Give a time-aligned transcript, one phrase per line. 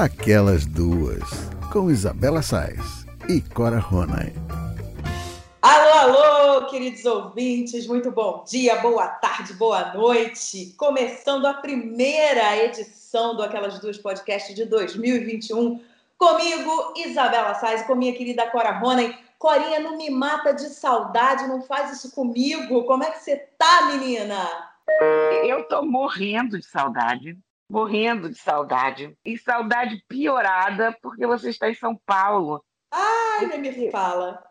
[0.00, 1.28] Aquelas Duas,
[1.70, 4.32] com Isabela Sais e Cora Ronay.
[5.60, 10.72] Alô, alô, queridos ouvintes, muito bom dia, boa tarde, boa noite.
[10.78, 15.78] Começando a primeira edição do Aquelas Duas Podcast de 2021.
[16.16, 19.14] Comigo, Isabela Sais, com minha querida Cora Ronay.
[19.38, 22.84] Corinha, não me mata de saudade, não faz isso comigo.
[22.84, 24.48] Como é que você tá, menina?
[25.44, 27.36] Eu tô morrendo de saudade
[27.70, 29.16] morrendo de saudade.
[29.24, 32.62] E saudade piorada porque você está em São Paulo.
[32.92, 34.42] Ai, nem me fala.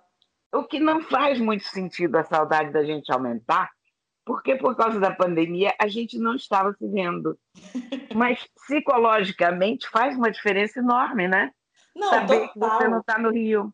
[0.53, 3.69] O que não faz muito sentido a saudade da gente aumentar,
[4.25, 7.37] porque por causa da pandemia a gente não estava se vendo.
[8.15, 11.51] Mas psicologicamente faz uma diferença enorme, né?
[11.95, 12.53] Não, Saber total.
[12.53, 13.73] que você não está no Rio.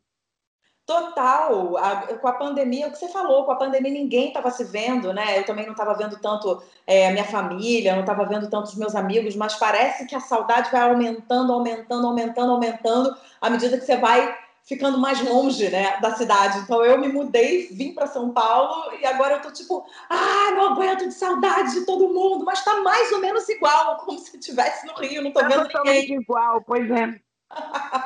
[0.85, 4.63] Total, a, com a pandemia, o que você falou, com a pandemia ninguém estava se
[4.63, 5.39] vendo, né?
[5.39, 8.75] Eu também não estava vendo tanto é, a minha família, não estava vendo tanto os
[8.75, 13.85] meus amigos, mas parece que a saudade vai aumentando, aumentando, aumentando, aumentando, à medida que
[13.85, 16.59] você vai ficando mais longe, né, da cidade.
[16.59, 20.73] Então eu me mudei, vim para São Paulo e agora eu tô tipo, ah, não
[20.73, 24.85] aguento de saudade de todo mundo, mas tá mais ou menos igual, como se estivesse
[24.87, 26.13] no Rio, não tô Tá vendo ninguém.
[26.21, 27.24] igual, pois é.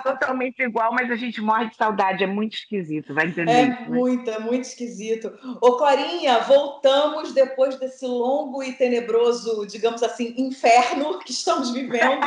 [0.04, 3.82] Totalmente igual, mas a gente morre de saudade, é muito esquisito, vai entender É isso,
[3.82, 3.88] né?
[3.90, 5.32] muito, é muito esquisito.
[5.62, 12.20] Ô, Corinha, voltamos depois desse longo e tenebroso, digamos assim, inferno que estamos vivendo.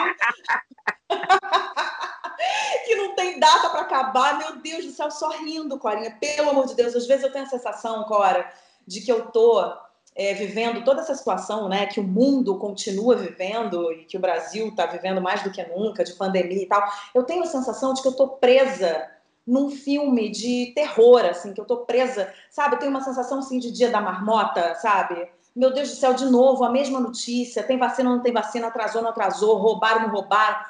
[2.84, 4.38] que não tem data para acabar.
[4.38, 6.16] Meu Deus do céu, só rindo, Corinha.
[6.20, 8.50] Pelo amor de Deus, às vezes eu tenho a sensação, Cora,
[8.86, 9.76] de que eu tô
[10.14, 14.68] é, vivendo toda essa situação, né, que o mundo continua vivendo e que o Brasil
[14.68, 16.82] está vivendo mais do que nunca, de pandemia e tal.
[17.14, 19.10] Eu tenho a sensação de que eu tô presa
[19.46, 22.74] num filme de terror, assim, que eu tô presa, sabe?
[22.74, 25.28] Eu tenho uma sensação, assim, de dia da marmota, sabe?
[25.54, 29.02] Meu Deus do céu, de novo, a mesma notícia, tem vacina, não tem vacina, atrasou,
[29.02, 30.64] não atrasou, roubaram, não roubaram.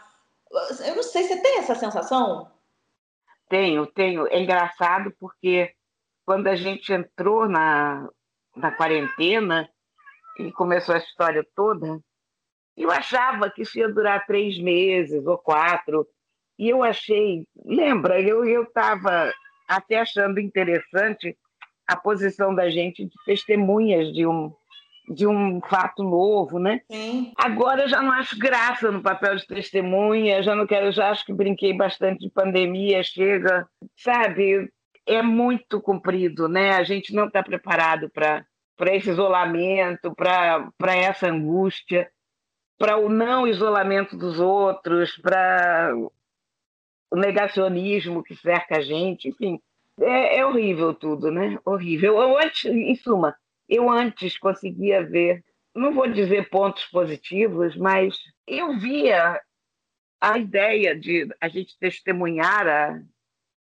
[0.87, 2.51] Eu não sei, você tem essa sensação?
[3.49, 4.27] Tenho, tenho.
[4.29, 5.73] É engraçado porque
[6.25, 8.09] quando a gente entrou na,
[8.57, 9.69] na quarentena
[10.39, 12.01] e começou a história toda,
[12.77, 16.07] eu achava que isso ia durar três meses ou quatro.
[16.59, 19.33] E eu achei, lembra, eu estava
[19.69, 21.37] até achando interessante
[21.87, 24.53] a posição da gente de testemunhas de um,
[25.09, 26.81] de um fato novo, né?
[26.91, 27.33] Sim.
[27.37, 31.25] Agora eu já não acho graça no papel de testemunha, já não quero, já acho
[31.25, 34.71] que brinquei bastante de pandemia, chega, sabe?
[35.07, 36.73] É muito comprido, né?
[36.73, 38.47] A gente não está preparado para
[38.95, 42.11] esse isolamento, para essa angústia,
[42.79, 45.93] para o não isolamento dos outros, para
[47.11, 49.61] o negacionismo que cerca a gente, enfim,
[50.01, 51.59] é, é horrível tudo, né?
[51.65, 52.19] Horrível.
[52.19, 53.37] Eu antes, em suma,
[53.69, 59.41] eu antes conseguia ver, não vou dizer pontos positivos, mas eu via
[60.21, 63.03] a ideia de a gente testemunhar a,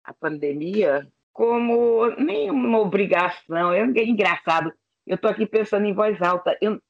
[0.03, 1.07] a pandemia
[1.39, 3.71] como nem uma obrigação.
[3.71, 4.73] É engraçado.
[5.07, 6.57] Eu estou aqui pensando em voz alta.
[6.59, 6.81] Eu,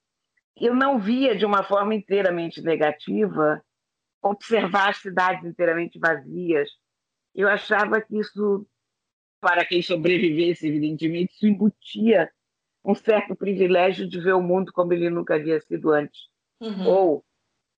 [0.59, 3.63] eu não via de uma forma inteiramente negativa
[4.23, 6.67] observar as cidades inteiramente vazias.
[7.35, 8.65] Eu achava que isso,
[9.39, 12.27] para quem sobrevivesse, evidentemente, isso embutia
[12.83, 16.21] um certo privilégio de ver o mundo como ele nunca havia sido antes.
[16.59, 16.87] Uhum.
[16.87, 17.25] Ou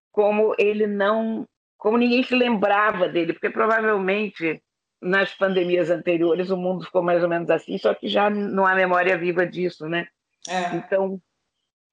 [0.10, 1.46] como ele não.
[1.78, 4.64] como ninguém se lembrava dele, porque provavelmente
[5.02, 8.76] nas pandemias anteriores o mundo ficou mais ou menos assim, só que já não há
[8.76, 10.08] memória viva disso, né?
[10.48, 10.76] É.
[10.76, 11.20] Então,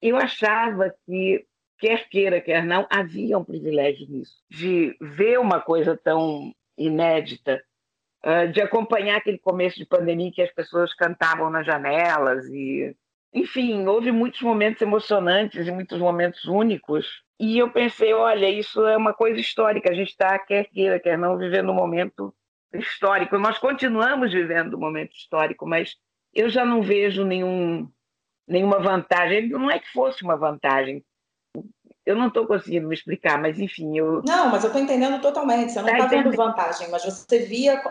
[0.01, 1.45] eu achava que,
[1.79, 7.61] quer queira, quer não, havia um privilégio nisso, de ver uma coisa tão inédita,
[8.53, 12.95] de acompanhar aquele começo de pandemia que as pessoas cantavam nas janelas e
[13.33, 17.23] enfim, houve muitos momentos emocionantes e muitos momentos únicos.
[17.39, 19.91] E eu pensei, olha, isso é uma coisa histórica.
[19.91, 22.33] A gente está, quer queira, quer não, vivendo um momento
[22.73, 23.37] histórico.
[23.37, 25.95] Nós continuamos vivendo um momento histórico, mas
[26.33, 27.89] eu já não vejo nenhum,
[28.47, 29.49] nenhuma vantagem.
[29.49, 31.03] Não é que fosse uma vantagem.
[32.05, 34.23] Eu não estou conseguindo me explicar, mas enfim, eu.
[34.25, 35.71] Não, mas eu estou entendendo totalmente.
[35.71, 36.37] Você não Tá está vendo entendendo.
[36.37, 37.83] vantagem, mas você via,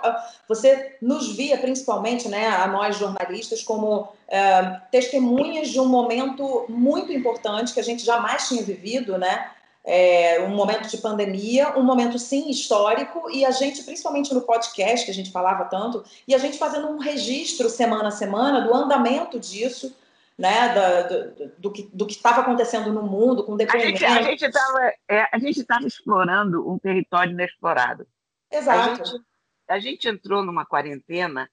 [0.48, 7.12] você nos via principalmente, né, a nós jornalistas, como é, testemunhas de um momento muito
[7.12, 9.52] importante que a gente jamais tinha vivido, né?
[9.90, 15.06] É, um momento de pandemia, um momento sim histórico, e a gente, principalmente no podcast
[15.06, 18.74] que a gente falava tanto, e a gente fazendo um registro semana a semana do
[18.74, 19.96] andamento disso,
[20.36, 24.02] né, da- do, do que do que estava acontecendo no mundo, com A gente depoimentos.
[24.02, 24.92] a gente estava
[25.32, 28.06] a gente estava explorando um território inexplorado.
[28.52, 29.04] A Exato.
[29.06, 29.24] gente,
[29.68, 31.48] a gente entrou numa quarentena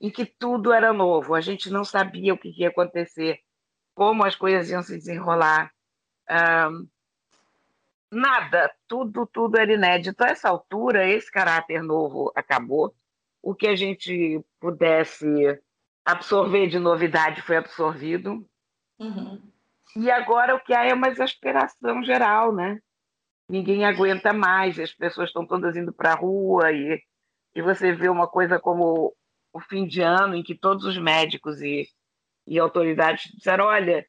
[0.00, 1.34] em que tudo era novo.
[1.34, 3.40] A gente não sabia o que ia acontecer,
[3.96, 5.70] como as coisas iam se desenrolar.
[6.28, 6.86] Ahn,
[8.10, 10.22] nada, tudo, tudo era inédito.
[10.22, 12.94] A essa altura, esse caráter novo acabou.
[13.42, 15.26] O que a gente pudesse
[16.04, 18.46] absorver de novidade foi absorvido.
[18.98, 19.40] Uhum.
[19.96, 22.80] E agora o que há é uma exasperação geral, né?
[23.48, 27.02] Ninguém aguenta mais, as pessoas estão todas indo para a rua e,
[27.54, 29.14] e você vê uma coisa como
[29.52, 31.88] o fim de ano em que todos os médicos e,
[32.46, 34.06] e autoridades disseram, olha,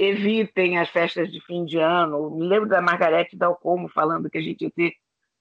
[0.00, 2.30] evitem as festas de fim de ano.
[2.30, 4.94] Me lembro da Margarete Dalcomo falando que a gente ia ter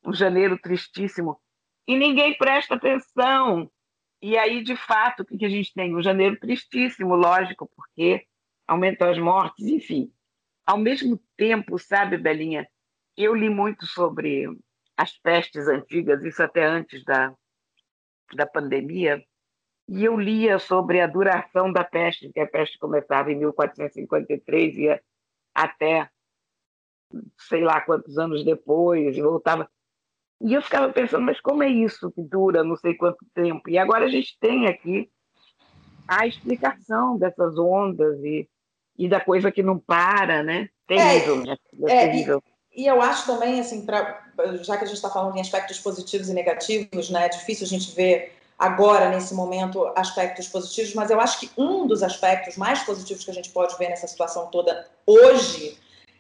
[0.06, 1.40] um janeiro tristíssimo
[1.88, 3.72] e ninguém presta atenção.
[4.22, 5.96] E aí, de fato, o que a gente tem?
[5.96, 8.26] Um janeiro tristíssimo, lógico, porque
[8.68, 10.12] aumentam as mortes, enfim.
[10.66, 12.68] Ao mesmo tempo, sabe, Belinha,
[13.16, 14.46] eu li muito sobre
[14.98, 17.34] as pestes antigas, isso até antes da,
[18.36, 19.24] da pandemia,
[19.90, 24.82] e eu lia sobre a duração da peste, que a peste começava em 1453 e
[24.82, 25.02] ia
[25.54, 26.10] até
[27.38, 29.70] sei lá quantos anos depois, e voltava.
[30.42, 33.68] E eu ficava pensando, mas como é isso que dura não sei quanto tempo?
[33.70, 35.10] E agora a gente tem aqui
[36.08, 38.48] a explicação dessas ondas e,
[38.98, 40.70] e da coisa que não para, né?
[40.88, 41.58] Terrível, é, né?
[41.88, 42.44] É, terrível.
[42.72, 44.32] E, e, eu acho também, assim, pra,
[44.62, 47.26] já que a gente está falando em aspectos positivos e negativos, né?
[47.26, 51.88] É difícil a gente ver agora, nesse momento, aspectos positivos, mas eu acho que um
[51.88, 55.78] dos aspectos mais positivos que a gente pode ver nessa situação toda hoje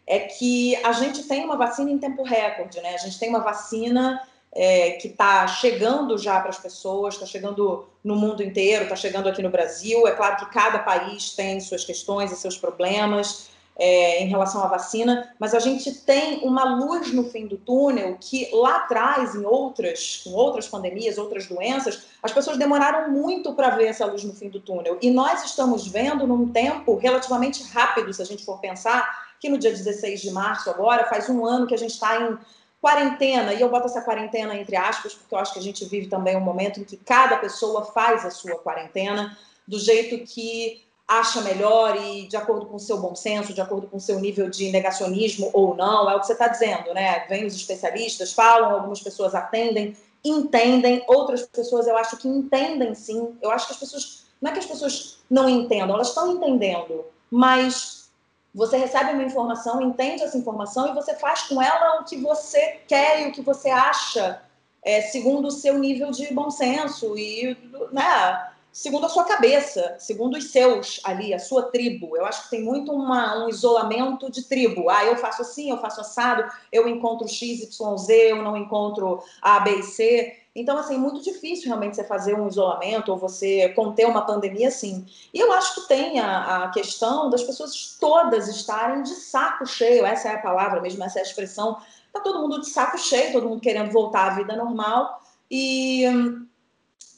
[0.07, 2.95] é que a gente tem uma vacina em tempo recorde, né?
[2.95, 7.87] A gente tem uma vacina é, que está chegando já para as pessoas, está chegando
[8.03, 10.07] no mundo inteiro, está chegando aqui no Brasil.
[10.07, 14.67] É claro que cada país tem suas questões e seus problemas é, em relação à
[14.67, 19.45] vacina, mas a gente tem uma luz no fim do túnel que lá atrás, em
[19.45, 24.33] outras, com outras pandemias, outras doenças, as pessoas demoraram muito para ver essa luz no
[24.33, 24.97] fim do túnel.
[25.01, 29.57] E nós estamos vendo num tempo relativamente rápido, se a gente for pensar, que no
[29.57, 32.37] dia 16 de março, agora, faz um ano que a gente está em
[32.81, 36.07] quarentena, e eu boto essa quarentena entre aspas, porque eu acho que a gente vive
[36.07, 41.41] também um momento em que cada pessoa faz a sua quarentena do jeito que acha
[41.41, 44.47] melhor e de acordo com o seu bom senso, de acordo com o seu nível
[44.47, 47.25] de negacionismo ou não, é o que você está dizendo, né?
[47.27, 53.35] Vem os especialistas, falam, algumas pessoas atendem, entendem, outras pessoas eu acho que entendem sim.
[53.41, 57.03] Eu acho que as pessoas, não é que as pessoas não entendam, elas estão entendendo,
[57.31, 58.11] mas
[58.53, 62.81] você recebe uma informação, entende essa informação e você faz com ela o que você
[62.87, 64.43] quer e o que você acha,
[64.83, 67.57] é, segundo o seu nível de bom senso e,
[67.91, 68.49] né?
[68.71, 72.15] Segundo a sua cabeça, segundo os seus ali, a sua tribo.
[72.15, 74.89] Eu acho que tem muito uma, um isolamento de tribo.
[74.89, 79.21] Ah, eu faço assim, eu faço assado, eu encontro X, Y, Z, eu não encontro
[79.41, 80.35] A, B e C.
[80.55, 84.67] Então, assim, é muito difícil realmente você fazer um isolamento ou você conter uma pandemia
[84.67, 85.05] assim.
[85.33, 90.05] E eu acho que tem a, a questão das pessoas todas estarem de saco cheio,
[90.05, 91.77] essa é a palavra mesmo, essa é a expressão.
[92.11, 95.21] Tá todo mundo de saco cheio, todo mundo querendo voltar à vida normal.
[95.49, 96.03] E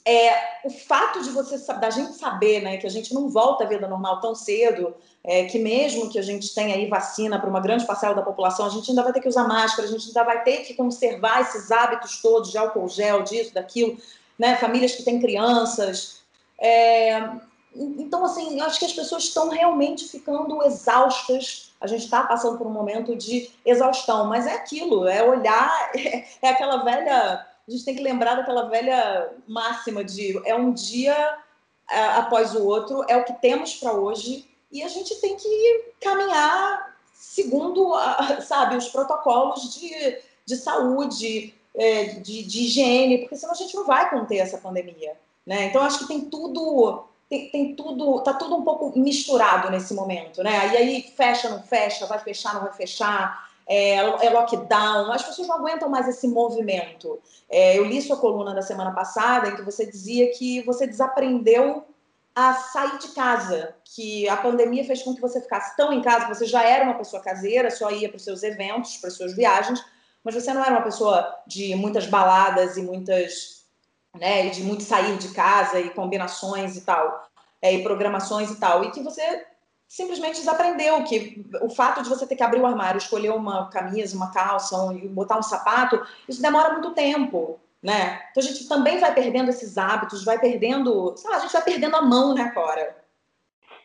[0.06, 0.34] é,
[0.66, 3.88] o fato de você da gente saber né, que a gente não volta à vida
[3.88, 7.86] normal tão cedo, é, que mesmo que a gente tenha aí vacina para uma grande
[7.86, 10.44] parcela da população, a gente ainda vai ter que usar máscara, a gente ainda vai
[10.44, 13.98] ter que conservar esses hábitos todos de álcool gel, disso, daquilo,
[14.38, 16.22] né, famílias que têm crianças.
[16.60, 17.30] É,
[17.76, 21.72] então, assim, eu acho que as pessoas estão realmente ficando exaustas.
[21.80, 26.26] A gente está passando por um momento de exaustão, mas é aquilo, é olhar, é,
[26.42, 31.38] é aquela velha gente tem que lembrar daquela velha máxima de é um dia
[31.90, 35.94] é, após o outro, é o que temos para hoje, e a gente tem que
[36.00, 37.94] caminhar segundo,
[38.42, 43.86] sabe, os protocolos de, de saúde, é, de, de higiene, porque senão a gente não
[43.86, 45.18] vai conter essa pandemia.
[45.46, 45.66] Né?
[45.66, 50.44] Então, acho que tem tudo tem, tem, tudo, tá tudo um pouco misturado nesse momento,
[50.44, 50.74] né?
[50.74, 55.48] E aí fecha, não fecha, vai fechar, não vai fechar é, é lockdown, as pessoas
[55.48, 57.20] não aguentam mais esse movimento.
[57.50, 61.86] É, eu li sua coluna da semana passada em que você dizia que você desaprendeu
[62.34, 66.28] a sair de casa, que a pandemia fez com que você ficasse tão em casa,
[66.28, 69.36] você já era uma pessoa caseira, só ia para os seus eventos, para as suas
[69.36, 69.84] viagens,
[70.24, 73.66] mas você não era uma pessoa de muitas baladas e muitas,
[74.18, 77.30] né, de muito sair de casa e combinações e tal,
[77.62, 79.46] é, e programações e tal, e que você
[79.92, 84.16] simplesmente desaprendeu que o fato de você ter que abrir o armário, escolher uma camisa,
[84.16, 88.22] uma calça e botar um sapato, isso demora muito tempo, né?
[88.32, 91.62] Então a gente também vai perdendo esses hábitos, vai perdendo, sei lá, a gente vai
[91.62, 92.96] perdendo a mão, né, Cora?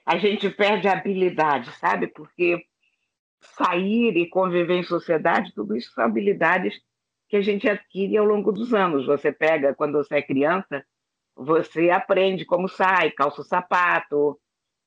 [0.06, 2.06] A gente perde a habilidade, sabe?
[2.06, 2.64] Porque
[3.40, 6.80] sair e conviver em sociedade, tudo isso são habilidades
[7.28, 9.06] que a gente adquire ao longo dos anos.
[9.06, 10.86] Você pega, quando você é criança,
[11.34, 14.38] você aprende como sai, calça o sapato,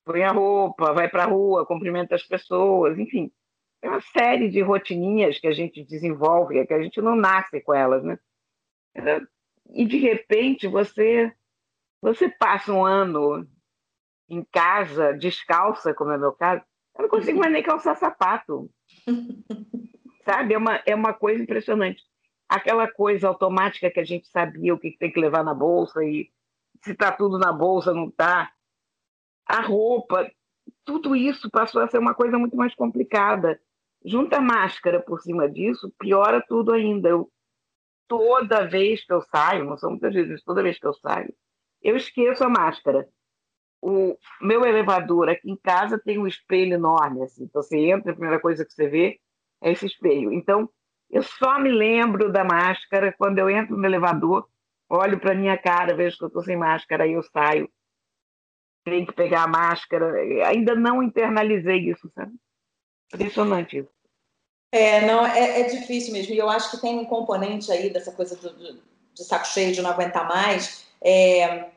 [0.10, 3.32] põe a roupa, vai para a rua, cumprimenta as pessoas, enfim.
[3.80, 7.76] tem uma série de rotininhas que a gente desenvolve, que a gente não nasce com
[7.76, 8.18] elas, né?
[9.72, 11.32] E de repente você
[12.02, 13.48] você passa um ano
[14.28, 16.64] em casa, descalça, como é meu caso,
[16.98, 18.70] eu não consigo mais nem calçar sapato.
[20.26, 20.54] Sabe?
[20.54, 22.02] É uma, é uma coisa impressionante.
[22.48, 26.32] Aquela coisa automática que a gente sabia o que tem que levar na bolsa e
[26.84, 28.52] se está tudo na bolsa, não está.
[29.50, 30.30] A roupa,
[30.86, 33.60] tudo isso passou a ser uma coisa muito mais complicada.
[34.06, 37.10] Junta máscara por cima disso, piora tudo ainda.
[37.10, 37.32] Eu,
[38.08, 41.34] toda vez que eu saio, não são muitas vezes, toda vez que eu saio,
[41.82, 43.08] eu esqueço a máscara.
[43.82, 47.46] O meu elevador aqui em casa tem um espelho enorme, assim.
[47.46, 49.20] Então você entra, a primeira coisa que você vê
[49.64, 50.32] é esse espelho.
[50.32, 50.70] Então
[51.10, 54.48] eu só me lembro da máscara quando eu entro no elevador,
[54.88, 57.68] olho para minha cara, vejo que eu estou sem máscara, aí eu saio.
[58.84, 60.14] Tenho que pegar a máscara.
[60.48, 62.34] Ainda não internalizei isso, sabe?
[63.14, 63.90] Impressionante isso.
[64.72, 66.34] É, não, é, é, difícil mesmo.
[66.34, 68.82] E eu acho que tem um componente aí dessa coisa do, do,
[69.14, 70.86] de saco cheio, de não aguentar mais.
[71.04, 71.70] É,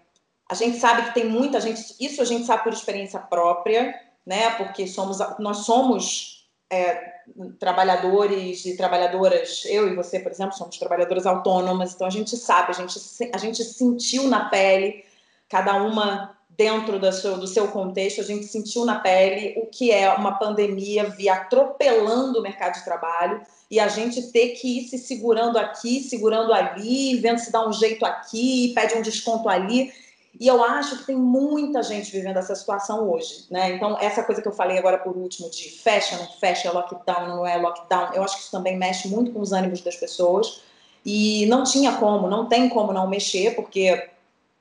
[0.50, 4.50] a gente sabe que tem muita gente, isso a gente sabe por experiência própria, né?
[4.56, 7.12] Porque somos, nós somos é,
[7.58, 12.70] trabalhadores e trabalhadoras, eu e você, por exemplo, somos trabalhadoras autônomas, então a gente sabe,
[12.70, 12.98] a gente,
[13.32, 15.04] a gente sentiu na pele,
[15.48, 19.90] cada uma dentro do seu, do seu contexto, a gente sentiu na pele o que
[19.90, 23.40] é uma pandemia vir atropelando o mercado de trabalho
[23.70, 27.72] e a gente ter que ir se segurando aqui, segurando ali, vendo se dá um
[27.72, 29.92] jeito aqui, pede um desconto ali.
[30.38, 33.74] E eu acho que tem muita gente vivendo essa situação hoje, né?
[33.74, 37.28] Então, essa coisa que eu falei agora por último, de fecha, não fecha, é lockdown,
[37.28, 40.62] não é lockdown, eu acho que isso também mexe muito com os ânimos das pessoas.
[41.04, 44.08] E não tinha como, não tem como não mexer, porque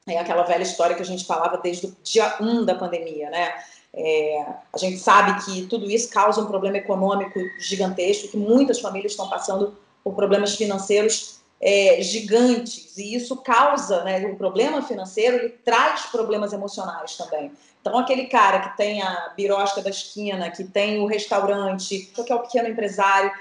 [0.07, 3.53] é aquela velha história que a gente falava desde o dia 1 da pandemia, né?
[3.93, 9.11] É, a gente sabe que tudo isso causa um problema econômico gigantesco, que muitas famílias
[9.11, 15.49] estão passando por problemas financeiros é, gigantes, e isso causa, né, o problema financeiro, ele
[15.49, 17.51] traz problemas emocionais também.
[17.79, 22.35] Então, aquele cara que tem a birosca da esquina, que tem o restaurante, que é
[22.35, 23.31] o pequeno empresário,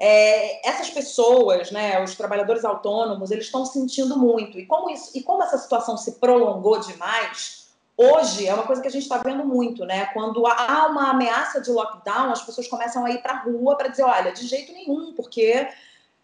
[0.00, 4.58] é, essas pessoas, né, os trabalhadores autônomos, eles estão sentindo muito.
[4.58, 8.88] E como, isso, e como essa situação se prolongou demais, hoje é uma coisa que
[8.88, 10.06] a gente está vendo muito, né?
[10.06, 13.88] Quando há uma ameaça de lockdown, as pessoas começam a ir para a rua para
[13.88, 15.68] dizer, olha, de jeito nenhum, porque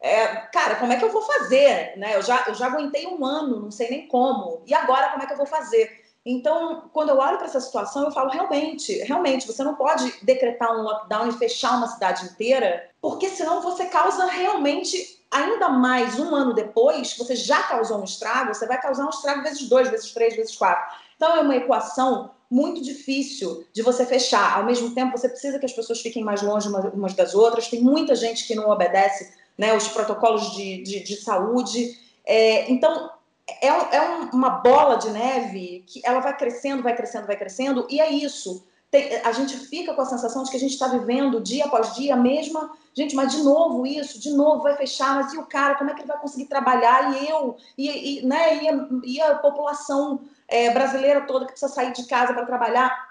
[0.00, 1.98] é, cara, como é que eu vou fazer?
[1.98, 2.16] Né?
[2.16, 4.62] Eu, já, eu já aguentei um ano, não sei nem como.
[4.66, 6.05] E agora, como é que eu vou fazer?
[6.28, 10.76] Então, quando eu olho para essa situação, eu falo, realmente, realmente, você não pode decretar
[10.76, 16.34] um lockdown e fechar uma cidade inteira, porque senão você causa realmente, ainda mais um
[16.34, 20.10] ano depois, você já causou um estrago, você vai causar um estrago vezes dois, vezes
[20.10, 20.84] três, vezes quatro.
[21.14, 24.56] Então, é uma equação muito difícil de você fechar.
[24.56, 27.68] Ao mesmo tempo, você precisa que as pessoas fiquem mais longe umas das outras.
[27.68, 31.96] Tem muita gente que não obedece né, os protocolos de, de, de saúde.
[32.24, 33.10] É, então,
[33.48, 34.00] é, é,
[34.32, 38.66] uma bola de neve que ela vai crescendo, vai crescendo, vai crescendo, e é isso.
[38.90, 41.94] Tem, a gente fica com a sensação de que a gente está vivendo dia após
[41.94, 42.70] dia a mesma.
[42.94, 45.94] Gente, mas de novo isso, de novo vai fechar, mas e o cara, como é
[45.94, 47.12] que ele vai conseguir trabalhar?
[47.20, 51.72] E eu, e, e né, e, a, e a população é, brasileira toda que precisa
[51.72, 53.06] sair de casa para trabalhar.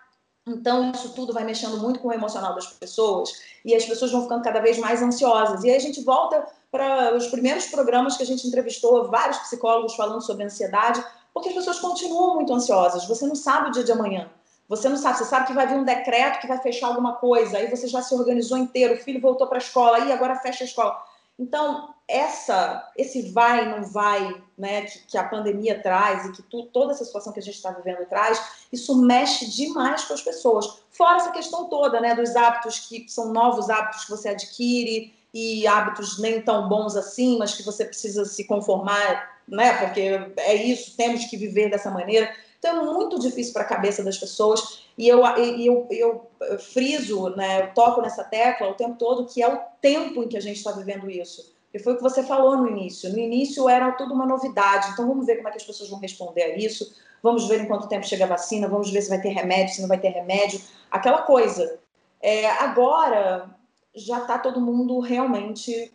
[0.48, 3.32] Então, isso tudo vai mexendo muito com o emocional das pessoas
[3.64, 5.64] e as pessoas vão ficando cada vez mais ansiosas.
[5.64, 9.96] E aí a gente volta para os primeiros programas que a gente entrevistou vários psicólogos
[9.96, 11.02] falando sobre ansiedade,
[11.34, 13.06] porque as pessoas continuam muito ansiosas.
[13.06, 14.30] Você não sabe o dia de amanhã.
[14.68, 17.58] Você não sabe, você sabe que vai vir um decreto que vai fechar alguma coisa,
[17.58, 20.64] aí você já se organizou inteiro, o filho voltou para a escola, aí agora fecha
[20.64, 21.02] a escola.
[21.38, 26.64] Então, essa, esse vai não vai, né, que, que a pandemia traz e que tu,
[26.74, 30.82] toda essa situação que a gente está vivendo traz, isso mexe demais com as pessoas.
[30.92, 35.68] Fora essa questão toda, né, dos hábitos que são novos hábitos que você adquire e
[35.68, 40.96] hábitos nem tão bons assim, mas que você precisa se conformar, né, porque é isso,
[40.96, 42.34] temos que viver dessa maneira.
[42.58, 47.32] Então é muito difícil para a cabeça das pessoas e eu, eu, eu, eu friso,
[47.32, 50.42] né, eu toco nessa tecla o tempo todo que é o tempo em que a
[50.42, 51.54] gente está vivendo isso.
[51.74, 53.12] E foi o que você falou no início.
[53.12, 54.92] No início era tudo uma novidade.
[54.94, 56.96] Então vamos ver como é que as pessoas vão responder a isso.
[57.22, 58.70] Vamos ver em quanto tempo chega a vacina.
[58.70, 60.62] Vamos ver se vai ter remédio, se não vai ter remédio.
[60.90, 61.78] Aquela coisa.
[62.22, 63.54] É, agora
[63.96, 65.94] já está todo mundo realmente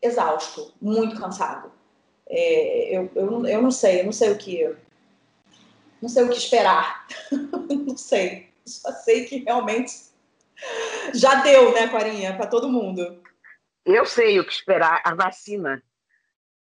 [0.00, 1.70] exausto, muito cansado.
[2.28, 4.74] É, eu, eu, eu não sei, eu não sei o que
[6.02, 7.06] não sei o que esperar.
[7.86, 8.52] não sei.
[8.66, 9.92] Só sei que realmente
[11.14, 13.22] já deu, né, Clarinha, para todo mundo.
[13.84, 15.80] Eu sei o que esperar, a vacina.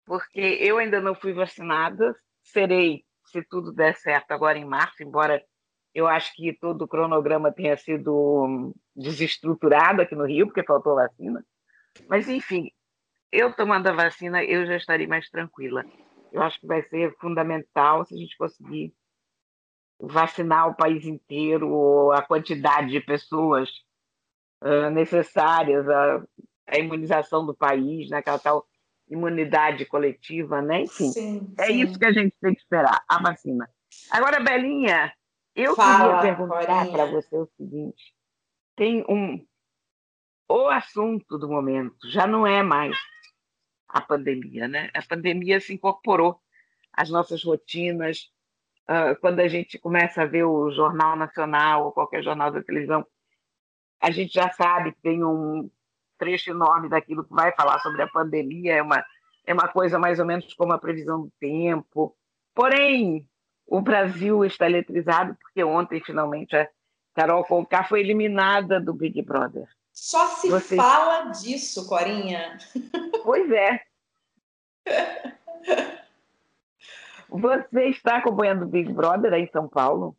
[0.05, 5.43] Porque eu ainda não fui vacinada, serei, se tudo der certo, agora em março, embora
[5.93, 11.45] eu acho que todo o cronograma tenha sido desestruturado aqui no Rio, porque faltou vacina.
[12.07, 12.71] Mas, enfim,
[13.31, 15.85] eu tomando a vacina, eu já estarei mais tranquila.
[16.31, 18.93] Eu acho que vai ser fundamental se a gente conseguir
[19.99, 23.69] vacinar o país inteiro, a quantidade de pessoas
[24.63, 26.23] uh, necessárias, a,
[26.67, 28.65] a, imunização do país, naquela né, tal
[29.07, 30.81] imunidade coletiva, né?
[30.81, 31.81] Enfim, sim, é sim.
[31.81, 33.69] isso que a gente tem que esperar, a vacina.
[34.09, 35.13] Agora, Belinha,
[35.55, 38.13] eu Fala, queria perguntar para você o seguinte:
[38.75, 39.45] tem um.
[40.49, 42.97] O assunto do momento já não é mais
[43.87, 44.89] a pandemia, né?
[44.93, 46.39] A pandemia se incorporou
[46.91, 48.31] às nossas rotinas.
[48.83, 53.05] Uh, quando a gente começa a ver o Jornal Nacional ou qualquer jornal da televisão,
[54.01, 55.69] a gente já sabe que tem um
[56.17, 59.03] trecho enorme daquilo que vai falar sobre a pandemia, é uma,
[59.45, 62.15] é uma coisa mais ou menos como a previsão do tempo.
[62.53, 63.27] Porém,
[63.73, 66.69] o Brasil está eletrizado porque ontem, finalmente, a
[67.15, 69.67] Carol Conká foi eliminada do Big Brother.
[69.91, 72.55] Só se fala disso, Corinha.
[73.23, 73.81] Pois é.
[77.27, 80.15] Você está acompanhando o Big Brother aí em São Paulo?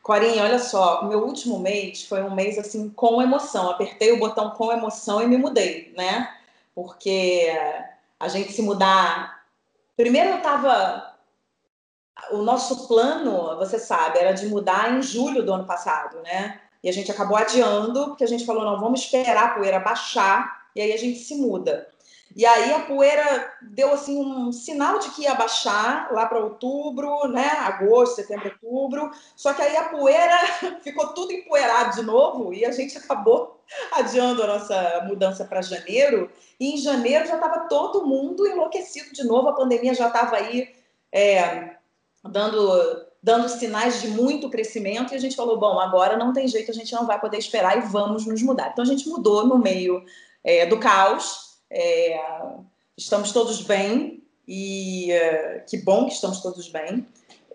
[0.00, 3.68] Corinha, olha só, meu último mês foi um mês assim com emoção.
[3.70, 6.32] Apertei o botão com emoção e me mudei, né?
[6.76, 7.52] Porque
[8.20, 9.44] a gente se mudar.
[9.96, 11.15] Primeiro eu estava
[12.30, 16.60] o nosso plano, você sabe, era de mudar em julho do ano passado, né?
[16.82, 20.66] E a gente acabou adiando, porque a gente falou, não, vamos esperar a poeira baixar,
[20.74, 21.88] e aí a gente se muda.
[22.34, 27.28] E aí a poeira deu assim um sinal de que ia baixar lá para outubro,
[27.28, 27.48] né?
[27.60, 29.10] Agosto, setembro, outubro.
[29.34, 30.36] Só que aí a poeira
[30.84, 33.58] ficou tudo empoeirado de novo e a gente acabou
[33.92, 36.30] adiando a nossa mudança para janeiro.
[36.60, 40.68] E em janeiro já estava todo mundo enlouquecido de novo, a pandemia já estava aí
[41.10, 41.75] é,
[42.28, 46.70] dando, dando sinais de muito crescimento, e a gente falou: bom, agora não tem jeito,
[46.70, 48.70] a gente não vai poder esperar e vamos nos mudar.
[48.72, 50.04] Então a gente mudou no meio
[50.44, 52.20] é, do caos, é,
[52.96, 57.06] estamos todos bem, e é, que bom que estamos todos bem.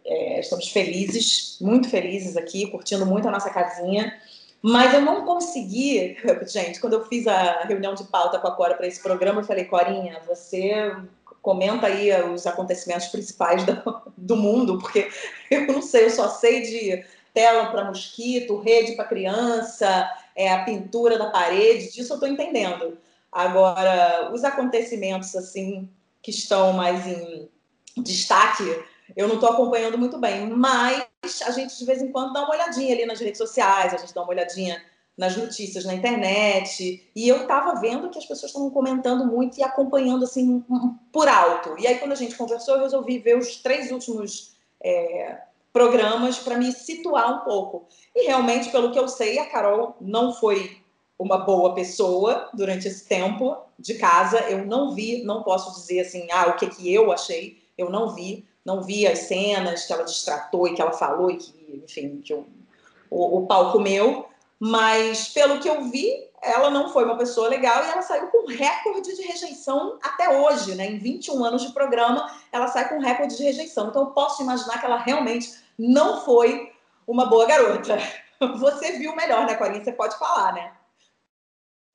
[0.03, 4.19] É, estamos felizes, muito felizes aqui, curtindo muito a nossa casinha.
[4.61, 6.17] Mas eu não consegui,
[6.47, 9.45] gente, quando eu fiz a reunião de pauta com a Cora para esse programa, eu
[9.45, 10.95] falei, Corinha, você
[11.41, 15.09] comenta aí os acontecimentos principais do, do mundo, porque
[15.49, 20.63] eu não sei, eu só sei de tela para mosquito, rede para criança, é, a
[20.63, 22.97] pintura da parede, disso eu estou entendendo.
[23.31, 25.89] Agora, os acontecimentos assim
[26.21, 27.49] que estão mais em
[27.97, 28.63] destaque,
[29.15, 31.05] eu não estou acompanhando muito bem, mas
[31.45, 34.13] a gente de vez em quando dá uma olhadinha ali nas redes sociais, a gente
[34.13, 34.81] dá uma olhadinha
[35.21, 39.63] nas notícias na internet, e eu estava vendo que as pessoas estavam comentando muito e
[39.63, 40.65] acompanhando assim
[41.13, 41.75] por alto.
[41.77, 45.37] E aí, quando a gente conversou, eu resolvi ver os três últimos é,
[45.71, 47.85] programas para me situar um pouco.
[48.15, 50.81] E realmente, pelo que eu sei, a Carol não foi
[51.19, 54.39] uma boa pessoa durante esse tempo de casa.
[54.49, 58.15] Eu não vi, não posso dizer assim, ah, o que, que eu achei, eu não
[58.15, 58.43] vi.
[58.65, 62.33] Não vi as cenas que ela distratou e que ela falou e que, enfim, que
[62.33, 62.47] eu,
[63.07, 64.30] o, o palco meu
[64.63, 66.07] mas pelo que eu vi,
[66.39, 70.75] ela não foi uma pessoa legal e ela saiu com recorde de rejeição até hoje,
[70.75, 70.85] né?
[70.85, 73.87] Em 21 anos de programa, ela sai com recorde de rejeição.
[73.87, 76.71] Então eu posso imaginar que ela realmente não foi
[77.07, 77.97] uma boa garota.
[78.59, 79.83] Você viu melhor, né, Corinha?
[79.83, 80.71] Você pode falar, né?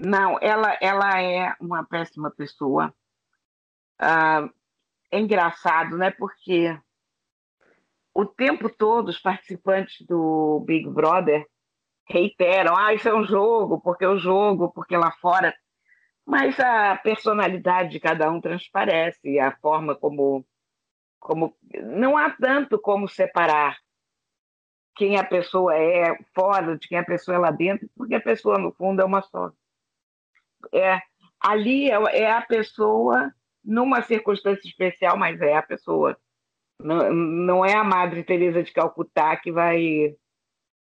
[0.00, 2.92] Não, ela, ela é uma péssima pessoa.
[3.96, 4.48] Ah,
[5.12, 6.10] é engraçado, né?
[6.10, 6.76] Porque
[8.12, 11.46] o tempo todo os participantes do Big Brother
[12.06, 15.54] reiteram, ah, isso é um jogo, porque é um jogo, porque lá fora.
[16.24, 20.44] Mas a personalidade de cada um transparece, a forma como,
[21.20, 21.56] como.
[21.82, 23.76] Não há tanto como separar
[24.96, 28.58] quem a pessoa é fora de quem a pessoa é lá dentro, porque a pessoa,
[28.58, 29.52] no fundo, é uma só.
[30.72, 31.00] É,
[31.38, 36.16] ali é, é a pessoa numa circunstância especial, mas é a pessoa.
[36.80, 40.16] Não, não é a Madre Teresa de Calcutá que vai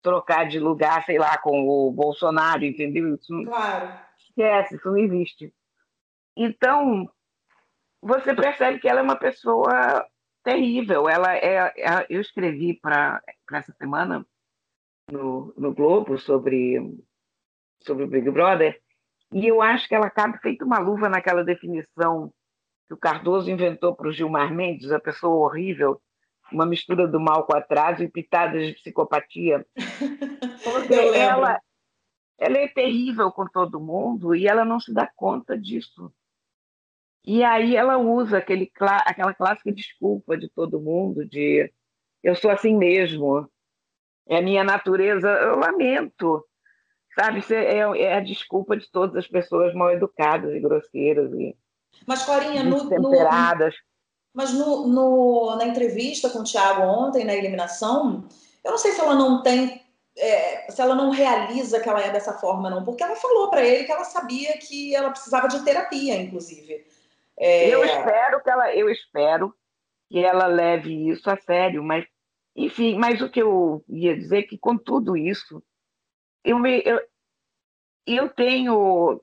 [0.04, 3.16] trocar de lugar, sei lá, com o Bolsonaro, entendeu?
[3.16, 3.44] Isso.
[3.46, 3.92] Claro.
[4.20, 5.54] Esquece, isso não existe.
[6.36, 7.10] Então,
[8.02, 10.06] você percebe que ela é uma pessoa
[10.44, 11.08] terrível.
[11.08, 13.22] Ela é, é eu escrevi para
[13.54, 14.26] essa semana
[15.10, 16.80] no, no Globo sobre
[17.82, 18.82] sobre o Big Brother
[19.34, 22.32] e eu acho que ela cabe feito uma luva naquela definição
[22.88, 26.00] que o Cardoso inventou para o Gilmar Mendes, a pessoa horrível
[26.54, 29.66] uma mistura do mal com atraso e pitadas de psicopatia.
[30.64, 31.60] Porque ela,
[32.38, 36.14] ela é terrível com todo mundo e ela não se dá conta disso.
[37.26, 38.72] E aí ela usa aquele,
[39.06, 41.72] aquela clássica desculpa de todo mundo de
[42.22, 43.50] eu sou assim mesmo.
[44.28, 45.28] é a minha natureza.
[45.28, 46.46] Eu lamento,
[47.16, 47.42] sabe?
[47.54, 51.56] É, é a desculpa de todas as pessoas mal educadas e grosseiras e
[52.08, 53.76] mas Corinha, no, temperadas.
[54.34, 58.28] Mas no, no, na entrevista com o Thiago ontem, na eliminação,
[58.64, 59.84] eu não sei se ela não tem
[60.18, 63.66] é, se ela não realiza que ela é dessa forma, não, porque ela falou para
[63.66, 66.86] ele que ela sabia que ela precisava de terapia, inclusive.
[67.38, 67.68] É...
[67.68, 69.54] Eu espero que ela, eu espero
[70.10, 72.06] que ela leve isso a sério, mas
[72.56, 75.64] enfim, mas o que eu ia dizer é que com tudo isso,
[76.44, 77.02] eu, me, eu,
[78.06, 79.20] eu tenho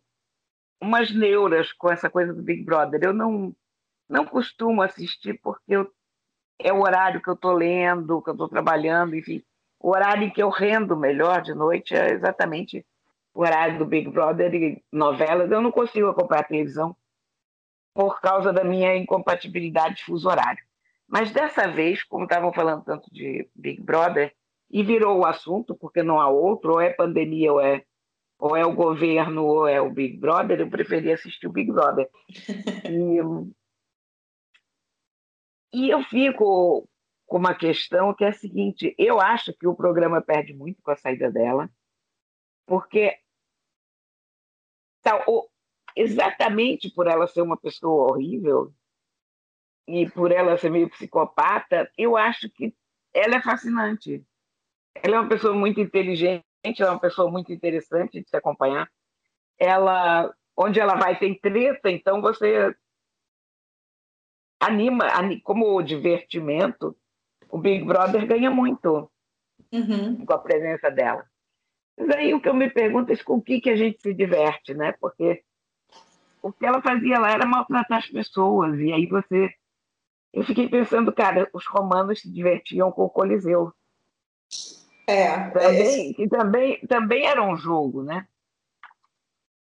[0.81, 3.01] umas neuras com essa coisa do Big Brother.
[3.05, 3.55] Eu não
[4.11, 5.91] não costumo assistir porque eu,
[6.59, 9.43] é o horário que eu estou lendo, que eu estou trabalhando, enfim.
[9.79, 12.85] O horário em que eu rendo melhor de noite é exatamente
[13.33, 15.51] o horário do Big Brother e novelas.
[15.51, 16.95] Eu não consigo acompanhar a televisão
[17.95, 20.63] por causa da minha incompatibilidade de fuso horário.
[21.09, 24.35] Mas dessa vez, como estavam falando tanto de Big Brother,
[24.71, 27.83] e virou o assunto, porque não há outro, ou é pandemia ou é,
[28.39, 32.09] ou é o governo ou é o Big Brother, eu preferi assistir o Big Brother.
[32.89, 33.21] E,
[35.73, 36.89] e eu fico
[37.27, 40.91] com uma questão que é a seguinte: eu acho que o programa perde muito com
[40.91, 41.71] a saída dela,
[42.67, 43.17] porque
[45.03, 45.25] tá,
[45.97, 48.73] exatamente por ela ser uma pessoa horrível
[49.87, 52.75] e por ela ser meio psicopata, eu acho que
[53.13, 54.25] ela é fascinante.
[54.95, 56.45] Ela é uma pessoa muito inteligente,
[56.79, 58.91] ela é uma pessoa muito interessante de se acompanhar.
[59.59, 62.75] Ela, onde ela vai tem treta, então você
[64.61, 65.09] anima,
[65.43, 66.97] como divertimento,
[67.49, 69.11] o Big Brother ganha muito
[69.73, 70.25] uhum.
[70.25, 71.25] com a presença dela.
[71.99, 74.15] Mas aí o que eu me pergunto é com o que, que a gente se
[74.15, 74.93] diverte, né?
[75.01, 75.43] Porque
[76.43, 78.79] o que ela fazia lá era maltratar as pessoas.
[78.79, 79.53] E aí você.
[80.33, 83.73] Eu fiquei pensando, cara, os romanos se divertiam com o Coliseu.
[85.07, 85.51] É.
[85.51, 88.29] Também, que também, também era um jogo, né?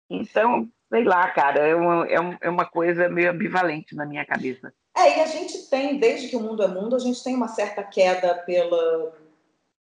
[0.08, 4.72] Então, sei lá, cara, é uma, é, é uma coisa meio ambivalente na minha cabeça.
[4.96, 7.48] É, e a gente tem, desde que o mundo é mundo, a gente tem uma
[7.48, 9.12] certa queda pela,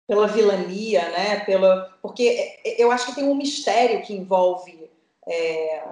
[0.06, 1.40] pela vilania, né?
[1.40, 4.90] Pela, porque eu acho que tem um mistério que envolve
[5.28, 5.82] é,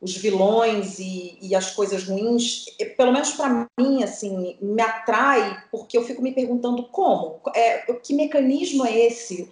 [0.00, 2.64] os vilões e, e, as coisas ruins.
[2.96, 8.14] Pelo menos para mim, assim, me atrai porque eu fico me perguntando como, é, que
[8.14, 9.50] mecanismo é esse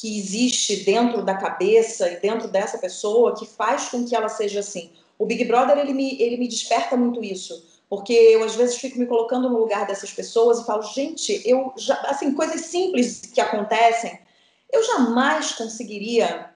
[0.00, 4.60] que existe dentro da cabeça e dentro dessa pessoa que faz com que ela seja
[4.60, 4.90] assim.
[5.18, 9.00] O Big Brother ele me, ele me desperta muito isso porque eu às vezes fico
[9.00, 13.40] me colocando no lugar dessas pessoas e falo, gente, eu já, assim, coisas simples que
[13.40, 14.16] acontecem,
[14.72, 16.49] eu jamais conseguiria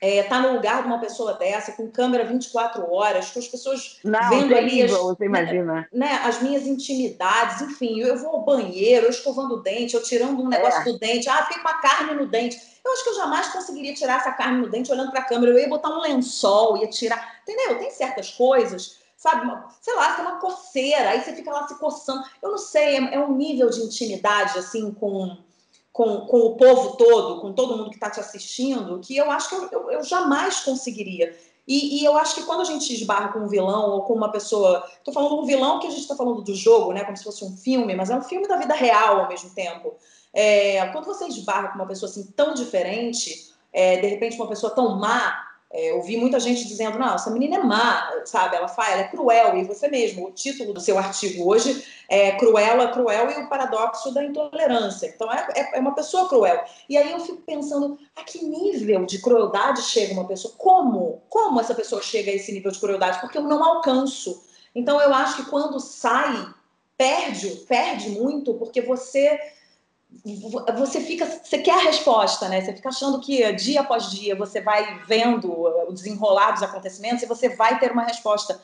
[0.00, 3.98] é, estar no lugar de uma pessoa dessa, com câmera 24 horas, com as pessoas
[4.04, 5.74] Não, vendo ali as, você imagina.
[5.74, 10.02] Né, né, as minhas intimidades, enfim, eu vou ao banheiro, eu escovando o dente, eu
[10.02, 10.84] tirando um negócio é.
[10.84, 12.60] do dente, ah, fiquei com a carne no dente.
[12.84, 15.52] Eu acho que eu jamais conseguiria tirar essa carne no dente olhando para a câmera,
[15.52, 17.78] eu ia botar um lençol, ia tirar, entendeu?
[17.78, 19.50] Tem certas coisas sabe?
[19.82, 22.22] Sei lá, tem uma coceira, aí você fica lá se coçando.
[22.40, 25.36] Eu não sei, é, é um nível de intimidade, assim, com,
[25.98, 29.48] com, com o povo todo, com todo mundo que está te assistindo, que eu acho
[29.48, 31.36] que eu, eu, eu jamais conseguiria.
[31.66, 34.30] E, e, eu acho que quando a gente esbarra com um vilão ou com uma
[34.30, 34.88] pessoa.
[34.96, 37.02] Estou falando um vilão que a gente está falando do jogo, né?
[37.02, 39.92] Como se fosse um filme, mas é um filme da vida real ao mesmo tempo.
[40.32, 44.72] É, quando você esbarra com uma pessoa assim tão diferente, é, de repente uma pessoa
[44.72, 48.56] tão má, é, eu vi muita gente dizendo, não, essa menina é má, sabe?
[48.56, 49.58] Ela fala, ela é cruel.
[49.58, 54.12] E você mesmo, o título do seu artigo hoje é Cruela, Cruel e o Paradoxo
[54.14, 55.12] da Intolerância.
[55.14, 56.64] Então, é, é, é uma pessoa cruel.
[56.88, 60.54] E aí eu fico pensando, a que nível de crueldade chega uma pessoa?
[60.56, 61.22] Como?
[61.28, 63.20] Como essa pessoa chega a esse nível de crueldade?
[63.20, 64.42] Porque eu não alcanço.
[64.74, 66.46] Então, eu acho que quando sai,
[66.96, 69.38] perde, perde muito, porque você
[70.76, 72.60] você fica, você quer a resposta, né?
[72.60, 77.26] Você fica achando que dia após dia você vai vendo o desenrolar dos acontecimentos e
[77.26, 78.60] você vai ter uma resposta.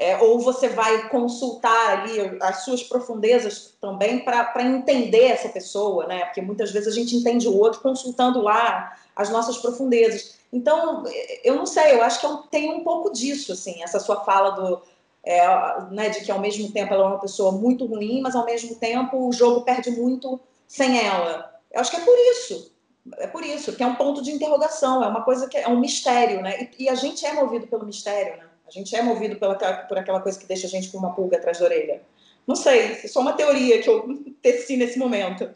[0.00, 6.24] É, ou você vai consultar ali as suas profundezas também para entender essa pessoa, né?
[6.26, 10.38] Porque muitas vezes a gente entende o outro consultando lá as nossas profundezas.
[10.52, 11.02] Então,
[11.42, 14.50] eu não sei, eu acho que é tem um pouco disso, assim, essa sua fala
[14.50, 14.80] do,
[15.24, 15.42] é,
[15.90, 18.76] né, de que ao mesmo tempo ela é uma pessoa muito ruim, mas ao mesmo
[18.76, 21.52] tempo o jogo perde muito sem ela?
[21.72, 22.76] Eu acho que é por isso.
[23.16, 25.80] É por isso, que é um ponto de interrogação, é uma coisa que é um
[25.80, 26.68] mistério, né?
[26.78, 28.44] E, e a gente é movido pelo mistério, né?
[28.66, 31.38] A gente é movido pela, por aquela coisa que deixa a gente com uma pulga
[31.38, 32.02] atrás da orelha.
[32.46, 34.06] Não sei, é só uma teoria que eu
[34.42, 35.50] teci nesse momento.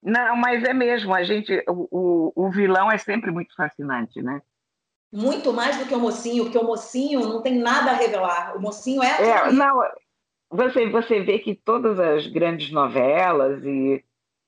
[0.00, 4.40] Não, mas é mesmo, a gente, o, o, o vilão é sempre muito fascinante, né?
[5.12, 8.56] Muito mais do que o mocinho, porque o mocinho não tem nada a revelar.
[8.56, 9.28] O mocinho é.
[9.28, 9.82] é não,
[10.50, 14.02] você, você vê que todas as grandes novelas e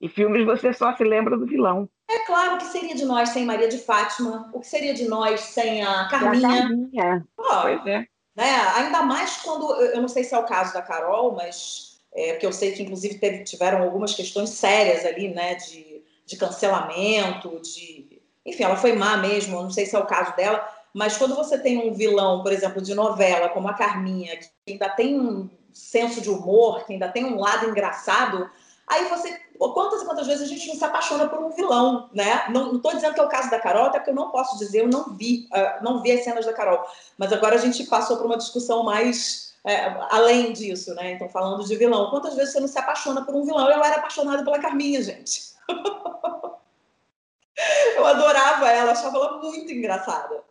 [0.05, 1.89] E filmes você só se lembra do vilão.
[2.11, 4.51] É claro, o que seria de nós sem Maria de Fátima?
[4.53, 6.47] O que seria de nós sem a Carminha?
[6.47, 7.27] A Carminha.
[7.39, 8.07] Oh, pois é.
[8.37, 8.51] Né?
[8.77, 12.45] Ainda mais quando, eu não sei se é o caso da Carol, mas é, porque
[12.45, 18.21] eu sei que inclusive teve, tiveram algumas questões sérias ali, né, de, de cancelamento, de,
[18.45, 21.57] enfim, ela foi má mesmo, não sei se é o caso dela, mas quando você
[21.57, 26.21] tem um vilão, por exemplo, de novela, como a Carminha, que ainda tem um senso
[26.21, 28.51] de humor, que ainda tem um lado engraçado,
[28.87, 29.41] aí você.
[29.59, 32.45] Quantas e quantas vezes a gente não se apaixona por um vilão, né?
[32.51, 34.81] Não estou dizendo que é o caso da Carol, até porque eu não posso dizer,
[34.81, 36.85] eu não vi, uh, não vi as cenas da Carol.
[37.17, 41.13] Mas agora a gente passou por uma discussão mais é, além disso, né?
[41.13, 43.71] Então, falando de vilão, quantas vezes você não se apaixona por um vilão?
[43.71, 45.55] Eu era apaixonada pela Carminha, gente.
[47.97, 50.45] eu adorava ela, achava ela muito engraçada.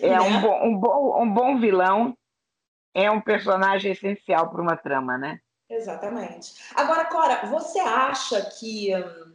[0.00, 0.20] É né?
[0.20, 2.18] um, bom, um, bom, um bom vilão
[2.92, 5.40] é um personagem essencial para uma trama, né?
[5.70, 6.54] Exatamente.
[6.74, 9.32] Agora, Cora, você acha que hum,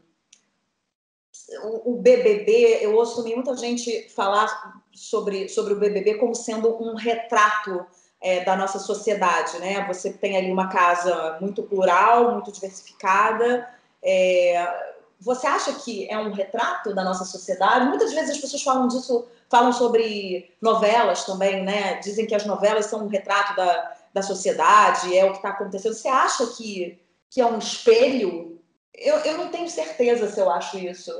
[1.85, 7.85] o, BBB, eu ouço muita gente falar sobre, sobre o BBB como sendo um retrato
[8.21, 9.85] é, da nossa sociedade, né?
[9.87, 13.67] Você tem ali uma casa muito plural, muito diversificada.
[14.01, 17.85] É, você acha que é um retrato da nossa sociedade?
[17.85, 21.95] Muitas vezes as pessoas falam disso, falam sobre novelas também, né?
[21.95, 25.93] Dizem que as novelas são um retrato da, da sociedade, é o que está acontecendo.
[25.93, 26.99] Você acha que,
[27.29, 28.61] que é um espelho?
[28.93, 31.11] Eu, eu não tenho certeza se eu acho isso.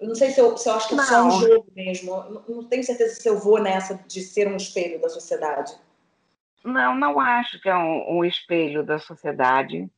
[0.00, 2.12] Eu não sei se eu, se eu acho que é só um jogo mesmo.
[2.48, 5.72] Eu não tenho certeza se eu vou nessa de ser um espelho da sociedade.
[6.64, 9.88] Não, não acho que é um, um espelho da sociedade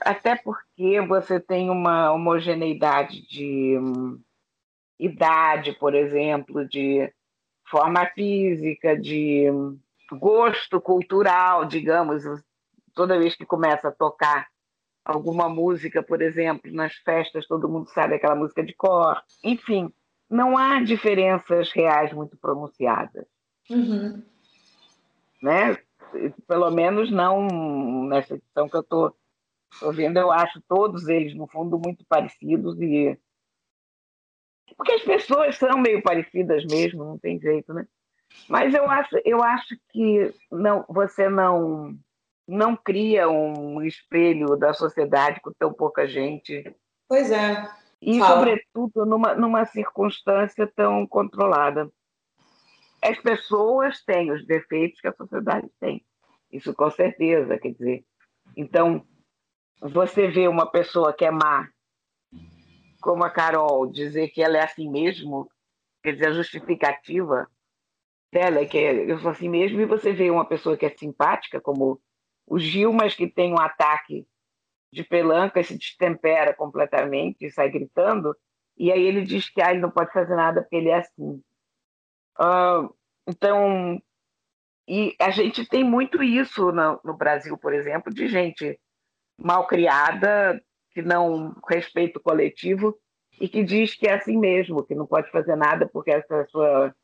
[0.00, 4.20] até porque você tem uma homogeneidade de um,
[4.98, 7.12] idade, por exemplo, de
[7.68, 9.78] forma física, de um,
[10.18, 12.22] gosto cultural, digamos,
[12.94, 14.48] toda vez que começa a tocar
[15.04, 19.22] alguma música, por exemplo, nas festas todo mundo sabe aquela música de cor.
[19.42, 19.92] Enfim,
[20.30, 23.26] não há diferenças reais muito pronunciadas.
[23.70, 24.22] Uhum.
[25.42, 25.76] Né?
[26.46, 27.46] Pelo menos não
[28.08, 29.14] nessa edição que eu estou
[29.92, 33.18] vendo, eu acho todos eles, no fundo, muito parecidos e.
[34.76, 37.86] Porque as pessoas são meio parecidas mesmo, não tem jeito, né?
[38.48, 41.96] Mas eu acho, eu acho que não, você não,
[42.46, 46.74] não cria um espelho da sociedade com tão pouca gente.
[47.08, 47.68] Pois é.
[48.00, 48.36] E, Fala.
[48.36, 51.90] sobretudo, numa, numa circunstância tão controlada.
[53.02, 56.04] As pessoas têm os defeitos que a sociedade tem.
[56.52, 58.04] Isso com certeza, quer dizer.
[58.56, 59.04] Então,
[59.80, 61.68] você vê uma pessoa que é má,
[63.00, 65.50] como a Carol, dizer que ela é assim mesmo,
[66.02, 67.48] quer dizer, a justificativa
[68.34, 71.60] dela é que eu sou assim mesmo, e você vê uma pessoa que é simpática,
[71.60, 72.00] como
[72.44, 74.26] o Gil, mas que tem um ataque
[74.92, 78.36] de pelanca se destempera completamente sai gritando,
[78.76, 81.40] e aí ele diz que ah, ele não pode fazer nada porque ele é assim.
[82.36, 82.92] Uh,
[83.24, 84.02] então,
[84.88, 88.78] e a gente tem muito isso no, no Brasil, por exemplo, de gente
[89.38, 92.98] mal criada, que não respeita o coletivo
[93.40, 96.46] e que diz que é assim mesmo, que não pode fazer nada porque essa é
[96.46, 96.94] sua,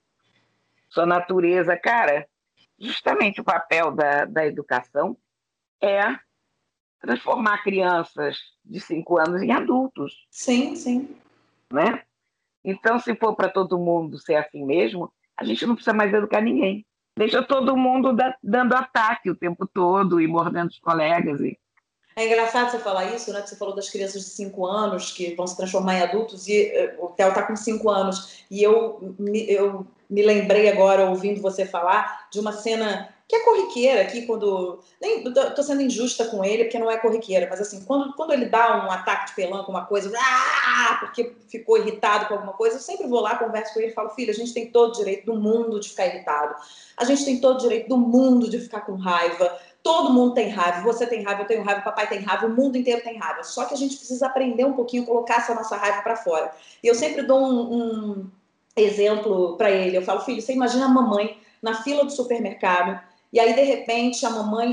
[0.90, 1.76] sua natureza.
[1.76, 2.26] Cara,
[2.78, 5.16] justamente o papel da, da educação
[5.80, 6.18] é
[7.00, 10.26] transformar crianças de cinco anos em adultos.
[10.30, 11.16] Sim, sim.
[11.72, 12.02] Né?
[12.62, 16.42] Então, se for para todo mundo ser assim mesmo, a gente não precisa mais educar
[16.42, 16.84] ninguém.
[17.16, 21.40] Deixa todo mundo da, dando ataque o tempo todo e mordendo os colegas.
[21.40, 21.58] E
[22.16, 23.42] é engraçado você falar isso, né?
[23.44, 26.96] Você falou das crianças de 5 anos que vão se transformar em adultos e eh,
[26.98, 28.44] o Theo está com 5 anos.
[28.50, 33.44] E eu me, eu me lembrei agora, ouvindo você falar, de uma cena que é
[33.44, 34.80] corriqueira aqui, quando.
[35.00, 38.46] Nem tô sendo injusta com ele, porque não é corriqueira, mas assim, quando, quando ele
[38.46, 42.80] dá um ataque de pelanca, uma coisa, ah, porque ficou irritado com alguma coisa, eu
[42.80, 45.26] sempre vou lá, converso com ele e falo, filho, a gente tem todo o direito
[45.26, 46.56] do mundo de ficar irritado.
[46.96, 50.48] A gente tem todo o direito do mundo de ficar com raiva Todo mundo tem
[50.48, 53.16] raiva, você tem raiva, eu tenho raiva, o papai tem raiva, o mundo inteiro tem
[53.16, 53.42] raiva.
[53.42, 56.52] Só que a gente precisa aprender um pouquinho, colocar essa nossa raiva para fora.
[56.82, 58.30] E eu sempre dou um, um
[58.76, 59.96] exemplo para ele.
[59.96, 63.00] Eu falo, filho, você imagina a mamãe na fila do supermercado
[63.32, 64.72] e aí, de repente, a mamãe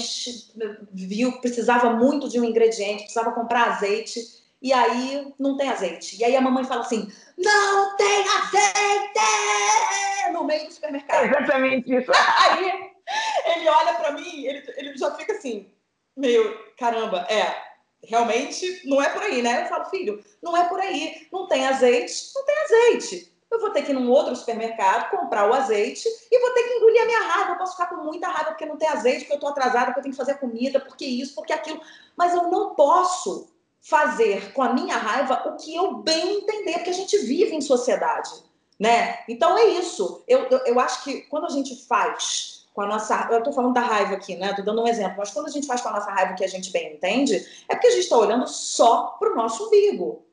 [0.91, 4.19] viu que precisava muito de um ingrediente, precisava comprar azeite,
[4.59, 6.19] e aí não tem azeite.
[6.19, 10.33] E aí a mamãe fala assim: não tem azeite!
[10.33, 11.23] No meio do supermercado.
[11.23, 12.11] É exatamente isso.
[12.37, 12.96] Aí
[13.55, 15.71] ele olha para mim, ele, ele já fica assim,
[16.15, 17.67] meio, caramba, é,
[18.03, 19.63] realmente não é por aí, né?
[19.63, 21.27] Eu falo, filho, não é por aí.
[21.31, 23.33] Não tem azeite, não tem azeite.
[23.49, 26.73] Eu vou ter que ir num outro supermercado, comprar o azeite e vou ter que
[26.73, 27.51] engolir a minha raiva.
[27.51, 29.99] Eu posso ficar com muita raiva porque não tem azeite, porque eu estou atrasada, porque
[29.99, 31.81] eu tenho que fazer comida, porque isso, porque aquilo.
[32.15, 33.49] Mas eu não posso
[33.81, 37.61] fazer com a minha raiva o que eu bem entender, porque a gente vive em
[37.61, 38.29] sociedade,
[38.77, 39.19] né?
[39.29, 40.23] Então é isso.
[40.27, 43.27] Eu, eu, eu acho que quando a gente faz com a nossa.
[43.31, 44.51] Eu estou falando da raiva aqui, né?
[44.51, 46.47] Estou dando um exemplo, mas quando a gente faz com a nossa raiva que a
[46.47, 50.23] gente bem entende, é porque a gente está olhando só para o nosso umbigo.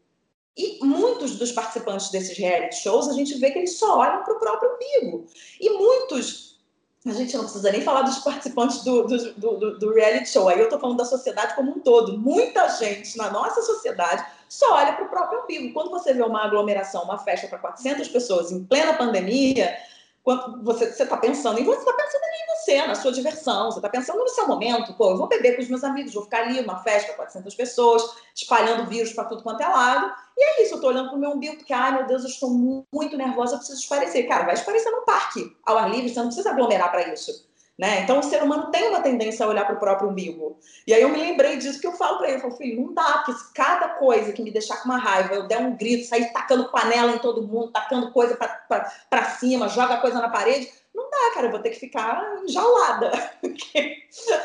[0.54, 4.34] E muitos dos participantes desses reality shows, a gente vê que eles só olham para
[4.34, 5.26] o próprio umbigo.
[5.58, 6.60] E muitos
[7.06, 10.46] a gente não precisa nem falar dos participantes do, do, do, do reality show.
[10.46, 12.18] Aí eu estou falando da sociedade como um todo.
[12.18, 15.72] Muita gente na nossa sociedade só olha para o próprio umbigo.
[15.72, 19.76] Quando você vê uma aglomeração, uma festa para 400 pessoas em plena pandemia,
[20.24, 22.33] quando você está pensando em você, está pensando em
[22.74, 24.94] você, na sua diversão, você está pensando no seu momento.
[24.94, 27.54] Pô, eu vou beber com os meus amigos, vou ficar ali numa festa para 400
[27.54, 28.02] pessoas,
[28.34, 30.12] espalhando vírus para tudo quanto é lado.
[30.36, 32.28] E é isso, eu estou olhando para o meu umbigo, porque, ai meu Deus, eu
[32.28, 34.26] estou muito nervosa, eu preciso esparecer.
[34.26, 37.46] Cara, vai esparecer no parque, ao ar livre, você não precisa aglomerar para isso.
[37.76, 38.02] Né?
[38.02, 40.56] Então, o ser humano tem uma tendência a olhar para o próprio umbigo.
[40.86, 42.94] E aí eu me lembrei disso que eu falo para ele, eu falo, filho, não
[42.94, 46.06] dá, porque se cada coisa que me deixar com uma raiva, eu der um grito,
[46.06, 50.70] sair tacando panela em todo mundo, tacando coisa para cima, joga coisa na parede,
[51.14, 53.96] dá, cara, eu vou ter que ficar enjaulada, porque,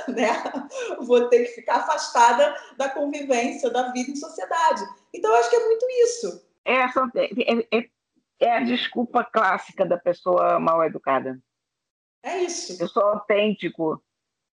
[0.08, 0.30] né?
[1.00, 4.84] vou ter que ficar afastada da convivência, da vida em sociedade.
[5.14, 6.50] Então, eu acho que é muito isso.
[6.66, 7.90] É, é, é,
[8.40, 11.40] é a desculpa clássica da pessoa mal educada.
[12.24, 12.82] É isso.
[12.82, 14.02] Eu sou autêntico.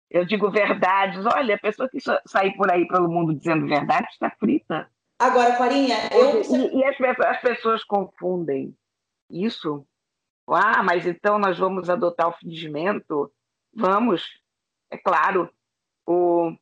[0.09, 1.25] Eu digo verdades.
[1.25, 4.89] Olha, a pessoa que sair por aí pelo mundo dizendo verdade está frita.
[5.19, 6.41] Agora, Clarinha, eu.
[6.41, 8.75] E, e as, pessoas, as pessoas confundem
[9.29, 9.85] isso.
[10.53, 13.31] Ah, mas então nós vamos adotar o fingimento?
[13.73, 14.23] Vamos.
[14.89, 15.49] É claro.
[16.05, 16.53] O,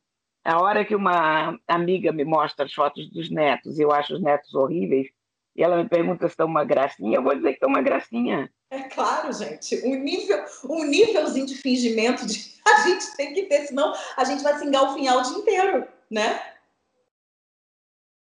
[0.44, 4.22] a hora que uma amiga me mostra as fotos dos netos e eu acho os
[4.22, 5.08] netos horríveis,
[5.56, 8.50] e ela me pergunta se estão uma gracinha, eu vou dizer que estão uma gracinha.
[8.70, 9.84] É claro, gente.
[9.84, 12.54] Um nível, um nívelzinho de fingimento de...
[12.64, 16.40] a gente tem que ter, senão a gente vai se engalfinhar o dia inteiro, né?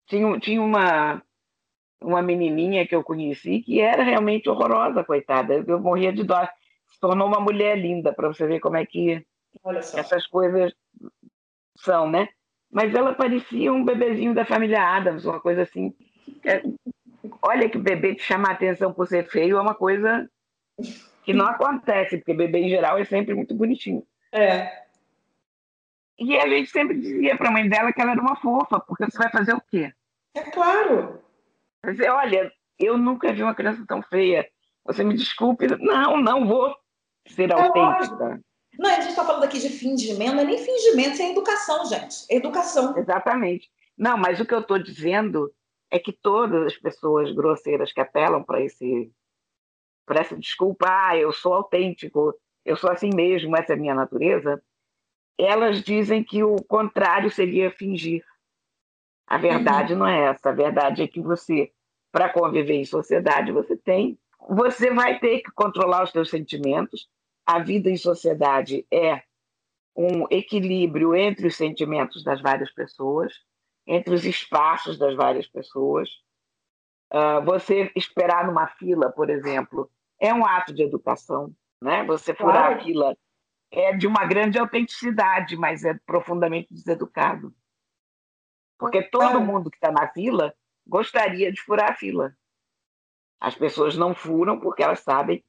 [0.07, 1.21] Tinha, tinha uma,
[2.01, 5.63] uma menininha que eu conheci que era realmente horrorosa, coitada.
[5.67, 6.47] Eu morria de dó.
[6.87, 9.25] Se tornou uma mulher linda, para você ver como é que
[9.95, 10.73] essas coisas
[11.77, 12.29] são, né?
[12.71, 15.93] Mas ela parecia um bebezinho da família Adams, uma coisa assim.
[16.45, 16.61] É,
[17.41, 20.29] olha que bebê te chamar atenção por ser feio é uma coisa
[21.23, 24.05] que não acontece, porque bebê em geral é sempre muito bonitinho.
[24.31, 24.83] É.
[26.17, 29.05] E a gente sempre dizia para a mãe dela que ela era uma fofa, porque
[29.05, 29.91] você vai fazer o quê?
[30.35, 31.21] É claro.
[31.85, 34.47] Dizer, olha, eu nunca vi uma criança tão feia.
[34.85, 35.67] Você me desculpe.
[35.79, 36.75] Não, não vou
[37.27, 38.15] ser é autêntica.
[38.15, 38.49] Lógico.
[38.77, 41.85] Não, a gente está falando aqui de fingimento, não é nem fingimento, isso é educação,
[41.85, 42.15] gente.
[42.29, 42.97] É educação.
[42.97, 43.69] Exatamente.
[43.97, 45.53] Não, mas o que eu estou dizendo
[45.91, 49.11] é que todas as pessoas grosseiras que apelam para esse
[50.05, 52.33] para essa desculpa, ah, eu sou autêntico,
[52.65, 54.59] eu sou assim mesmo, essa é a minha natureza,
[55.37, 58.23] elas dizem que o contrário seria fingir.
[59.29, 59.99] A verdade uhum.
[59.99, 60.49] não é essa.
[60.49, 61.71] A verdade é que você,
[62.11, 64.17] para conviver em sociedade, você tem,
[64.49, 67.07] você vai ter que controlar os seus sentimentos.
[67.45, 69.21] A vida em sociedade é
[69.95, 73.31] um equilíbrio entre os sentimentos das várias pessoas,
[73.85, 76.09] entre os espaços das várias pessoas.
[77.13, 82.03] Uh, você esperar numa fila, por exemplo, é um ato de educação, né?
[82.05, 82.81] Você furar claro.
[82.81, 83.17] a fila
[83.71, 87.53] é de uma grande autenticidade, mas é profundamente deseducado.
[88.79, 90.53] Porque todo mundo que está na fila
[90.87, 92.33] gostaria de furar a fila.
[93.39, 95.43] As pessoas não furam porque elas sabem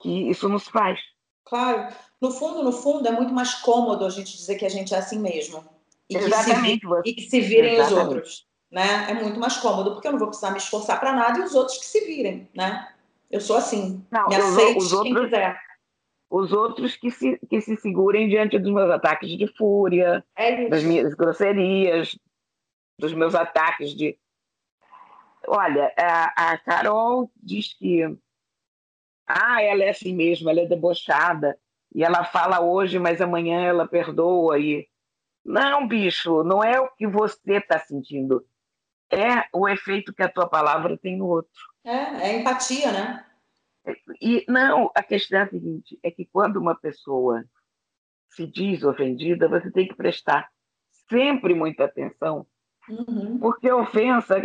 [0.00, 1.00] que isso não se faz.
[1.44, 1.94] Claro.
[2.20, 4.98] No fundo, no fundo, é muito mais cômodo a gente dizer que a gente é
[4.98, 5.64] assim mesmo.
[6.10, 6.80] E Exatamente.
[6.80, 8.02] Que se, e que se virem Exatamente.
[8.02, 8.46] os outros.
[8.70, 9.10] Né?
[9.10, 11.54] É muito mais cômodo, porque eu não vou precisar me esforçar para nada e os
[11.54, 12.88] outros que se virem, né?
[13.30, 14.04] Eu sou assim.
[14.10, 15.60] Não, Me aceite os, os quem outros, quiser.
[16.30, 20.82] Os outros que se, que se segurem diante dos meus ataques de fúria, é das
[20.82, 22.16] minhas grosserias,
[23.02, 24.16] dos meus ataques de.
[25.48, 28.04] Olha, a, a Carol diz que
[29.26, 31.58] ah, ela é assim mesmo, ela é debochada,
[31.92, 34.56] e ela fala hoje, mas amanhã ela perdoa.
[34.60, 34.88] E...
[35.44, 38.46] Não, bicho, não é o que você está sentindo,
[39.10, 41.60] é o efeito que a tua palavra tem no outro.
[41.84, 43.26] É, é empatia, né?
[44.20, 47.44] E não, a questão é a seguinte: é que quando uma pessoa
[48.28, 50.48] se diz ofendida, você tem que prestar
[51.10, 52.46] sempre muita atenção,
[52.88, 53.38] uhum.
[53.38, 54.36] porque ofensa,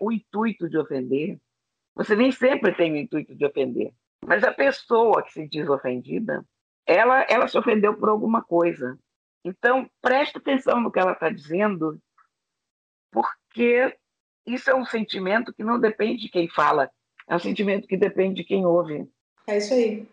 [0.00, 1.38] o intuito de ofender,
[1.94, 3.92] você nem sempre tem o intuito de ofender,
[4.24, 6.44] mas a pessoa que se diz ofendida,
[6.86, 8.98] ela, ela se ofendeu por alguma coisa.
[9.44, 12.00] Então, preste atenção no que ela está dizendo,
[13.10, 13.96] porque
[14.46, 16.90] isso é um sentimento que não depende de quem fala,
[17.28, 19.08] é um sentimento que depende de quem ouve.
[19.46, 20.06] É isso aí.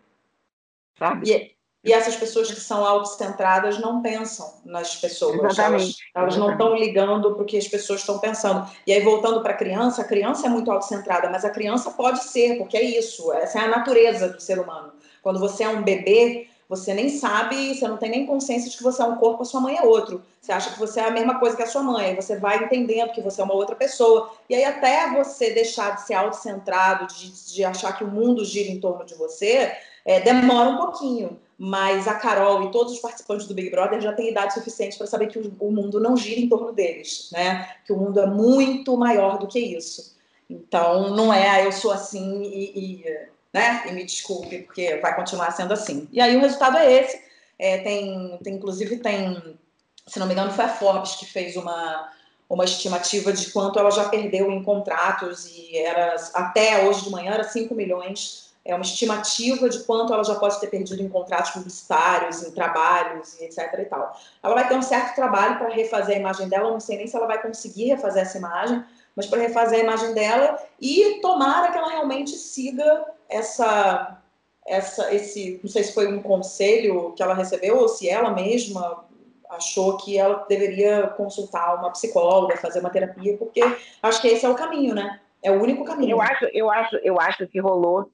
[0.96, 1.30] Sabe?
[1.30, 5.36] E, E essas pessoas que são autocentradas não pensam nas pessoas.
[5.36, 5.96] Exatamente.
[6.14, 8.68] Elas, elas não estão ligando para o que as pessoas estão pensando.
[8.86, 12.24] E aí, voltando para a criança, a criança é muito autocentrada, mas a criança pode
[12.24, 13.32] ser, porque é isso.
[13.32, 14.92] Essa é a natureza do ser humano.
[15.22, 18.82] Quando você é um bebê, você nem sabe, você não tem nem consciência de que
[18.82, 20.22] você é um corpo, a sua mãe é outro.
[20.40, 23.12] Você acha que você é a mesma coisa que a sua mãe, você vai entendendo
[23.12, 24.30] que você é uma outra pessoa.
[24.50, 28.68] E aí, até você deixar de ser autocentrado, de, de achar que o mundo gira
[28.68, 29.72] em torno de você,
[30.04, 31.38] é, demora um pouquinho.
[31.58, 35.08] Mas a Carol e todos os participantes do Big Brother já têm idade suficiente para
[35.08, 37.68] saber que o, mundo não gira em torno deles, né?
[37.84, 40.16] Que o mundo é muito maior do que isso.
[40.48, 43.84] Então, não é, ah, eu sou assim e, e né?
[43.88, 46.08] E me desculpe, porque vai continuar sendo assim.
[46.12, 47.20] E aí o resultado é esse.
[47.58, 49.58] É, tem, tem, inclusive, tem,
[50.06, 52.12] se não me engano, foi a Forbes que fez uma,
[52.48, 57.32] uma estimativa de quanto ela já perdeu em contratos, e era até hoje de manhã
[57.32, 58.47] era 5 milhões.
[58.64, 63.40] É uma estimativa de quanto ela já pode ter perdido em contratos publicitários, em trabalhos
[63.40, 63.58] etc.
[63.78, 64.18] e tal.
[64.42, 67.16] Ela vai ter um certo trabalho para refazer a imagem dela, não sei nem se
[67.16, 68.84] ela vai conseguir refazer essa imagem,
[69.16, 74.18] mas para refazer a imagem dela e tomara que ela realmente siga essa,
[74.66, 79.04] essa, esse, não sei se foi um conselho que ela recebeu ou se ela mesma
[79.50, 83.60] achou que ela deveria consultar uma psicóloga, fazer uma terapia, porque
[84.02, 85.20] acho que esse é o caminho, né?
[85.42, 86.12] É o único caminho.
[86.12, 88.10] Eu acho, eu acho, eu acho que rolou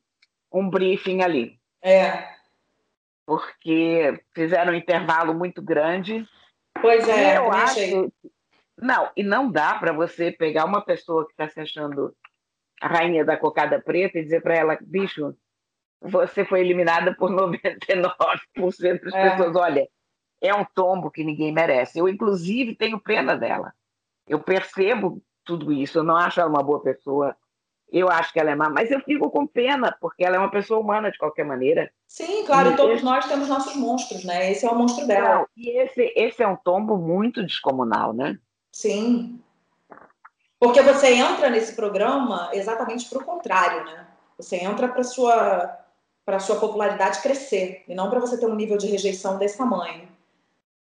[0.55, 1.59] um briefing ali.
[1.82, 2.32] É.
[3.26, 6.26] Porque fizeram um intervalo muito grande.
[6.80, 8.12] Pois é, eu acho.
[8.76, 12.14] Não, e não dá para você pegar uma pessoa que está se achando
[12.80, 15.34] a rainha da cocada preta e dizer para ela, bicho,
[16.00, 19.30] você foi eliminada por 99% das é.
[19.30, 19.57] pessoas.
[19.57, 19.88] Olha,
[20.40, 21.98] é um tombo que ninguém merece.
[21.98, 23.72] Eu, inclusive, tenho pena dela.
[24.26, 25.98] Eu percebo tudo isso.
[25.98, 27.36] Eu não acho ela uma boa pessoa.
[27.97, 30.51] Eu acho que ela é má, mas eu fico com pena, porque ela é uma
[30.51, 31.92] pessoa humana de qualquer maneira.
[32.09, 33.05] Sim, claro, e todos esse...
[33.05, 34.51] nós temos nossos monstros, né?
[34.51, 35.34] Esse é o monstro dela.
[35.36, 38.36] Não, e esse, esse é um tombo muito descomunal, né?
[38.72, 39.40] Sim.
[40.59, 44.09] Porque você entra nesse programa exatamente para o contrário, né?
[44.36, 45.78] Você entra para sua
[46.26, 50.09] para sua popularidade crescer e não para você ter um nível de rejeição desse tamanho.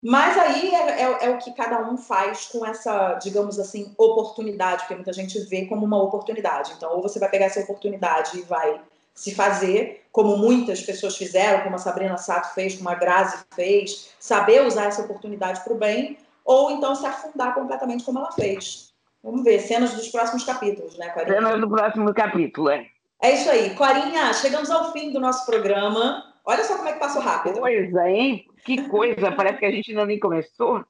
[0.03, 4.82] Mas aí é, é, é, o que cada um faz com essa, digamos assim, oportunidade,
[4.82, 6.72] porque muita gente vê como uma oportunidade.
[6.76, 8.80] Então, ou você vai pegar essa oportunidade e vai
[9.14, 14.14] se fazer, como muitas pessoas fizeram, como a Sabrina Sato fez, como a Grazi fez,
[14.18, 18.90] saber usar essa oportunidade para o bem, ou então se afundar completamente como ela fez.
[19.22, 21.34] Vamos ver, cenas dos próximos capítulos, né, Corinha?
[21.34, 22.86] Cenas do próximo capítulo, é.
[23.22, 23.74] É isso aí.
[23.74, 26.29] Corinha, chegamos ao fim do nosso programa.
[26.45, 27.61] Olha só como é que passou rápido.
[27.61, 28.47] Coisa, hein?
[28.64, 30.84] Que coisa, parece que a gente ainda nem começou.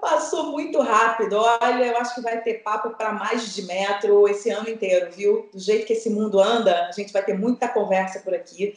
[0.00, 1.36] Passou muito rápido.
[1.36, 5.48] Olha, eu acho que vai ter papo para mais de metro esse ano inteiro, viu?
[5.52, 8.74] Do jeito que esse mundo anda, a gente vai ter muita conversa por aqui.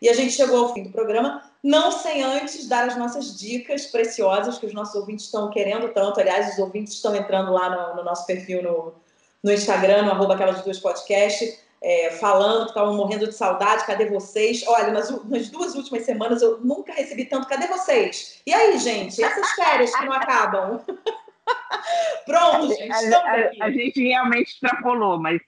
[0.00, 3.84] E a gente chegou ao fim do programa, não sem antes dar as nossas dicas
[3.86, 6.18] preciosas que os nossos ouvintes estão querendo tanto.
[6.18, 8.94] Aliás, os ouvintes estão entrando lá no, no nosso perfil no,
[9.42, 14.06] no Instagram, no arroba aquelas duas podcast, é, falando que estavam morrendo de saudade, cadê
[14.06, 14.62] vocês?
[14.66, 18.42] Olha, nas, nas, duas últimas semanas eu nunca recebi tanto, cadê vocês?
[18.46, 20.80] E aí, gente, essas férias que não acabam?
[22.26, 25.40] Pronto, gente, a, a, a, gente realmente extrapolou, mas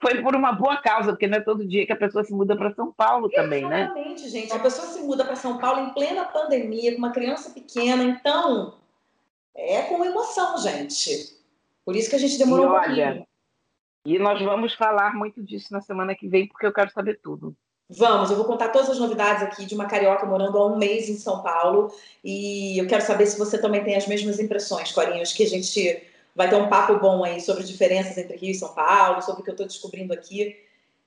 [0.00, 2.56] foi por uma boa causa, porque não é todo dia que a pessoa se muda
[2.56, 3.84] para São Paulo também, né?
[3.84, 4.52] Exatamente, gente.
[4.52, 8.74] A pessoa se muda para São Paulo em plena pandemia, com uma criança pequena, então
[9.54, 11.38] é com emoção, gente.
[11.84, 13.26] Por isso que a gente demorou e um olha, pouquinho.
[14.04, 17.56] E nós vamos falar muito disso na semana que vem, porque eu quero saber tudo.
[17.88, 21.08] Vamos, eu vou contar todas as novidades aqui de uma carioca morando há um mês
[21.08, 21.94] em São Paulo.
[22.22, 26.02] E eu quero saber se você também tem as mesmas impressões, Corinhos, que a gente
[26.34, 29.44] vai ter um papo bom aí sobre diferenças entre Rio e São Paulo, sobre o
[29.44, 30.56] que eu estou descobrindo aqui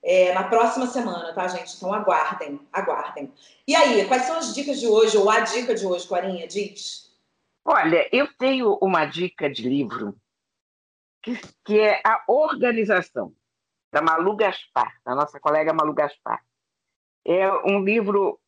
[0.02, 1.76] é, na próxima semana, tá, gente?
[1.76, 3.32] Então aguardem, aguardem.
[3.66, 6.46] E aí, quais são as dicas de hoje, ou a dica de hoje, Corinha?
[6.46, 7.12] Diz.
[7.64, 10.14] Olha, eu tenho uma dica de livro
[11.22, 13.34] que, que é a organização
[13.92, 16.42] da Malu Gaspar, da nossa colega Malu Gaspar.
[17.24, 18.40] É um livro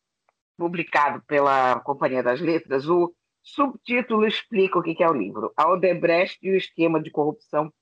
[0.57, 3.13] publicado pela Companhia das Letras, o
[3.43, 7.73] Subtítulo explica o que é o livro: A Odebrecht e o esquema de corrupção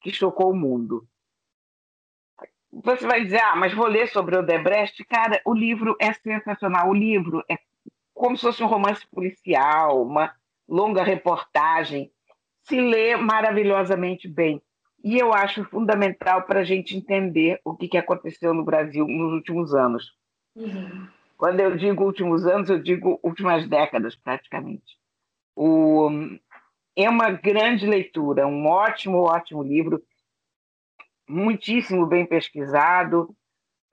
[0.00, 1.08] que chocou o mundo.
[2.70, 5.02] Você vai dizer, ah, mas vou ler sobre Odebrecht.
[5.04, 6.90] Cara, o livro é sensacional.
[6.90, 7.58] O livro é
[8.12, 10.34] como se fosse um romance policial, uma
[10.68, 12.12] longa reportagem.
[12.68, 14.60] Se lê maravilhosamente bem.
[15.04, 19.74] E eu acho fundamental para a gente entender o que aconteceu no Brasil nos últimos
[19.74, 20.12] anos.
[20.56, 21.06] Uhum.
[21.36, 24.98] Quando eu digo últimos anos, eu digo últimas décadas, praticamente.
[25.54, 26.10] O,
[26.96, 30.02] é uma grande leitura, um ótimo, ótimo livro,
[31.28, 33.36] muitíssimo bem pesquisado,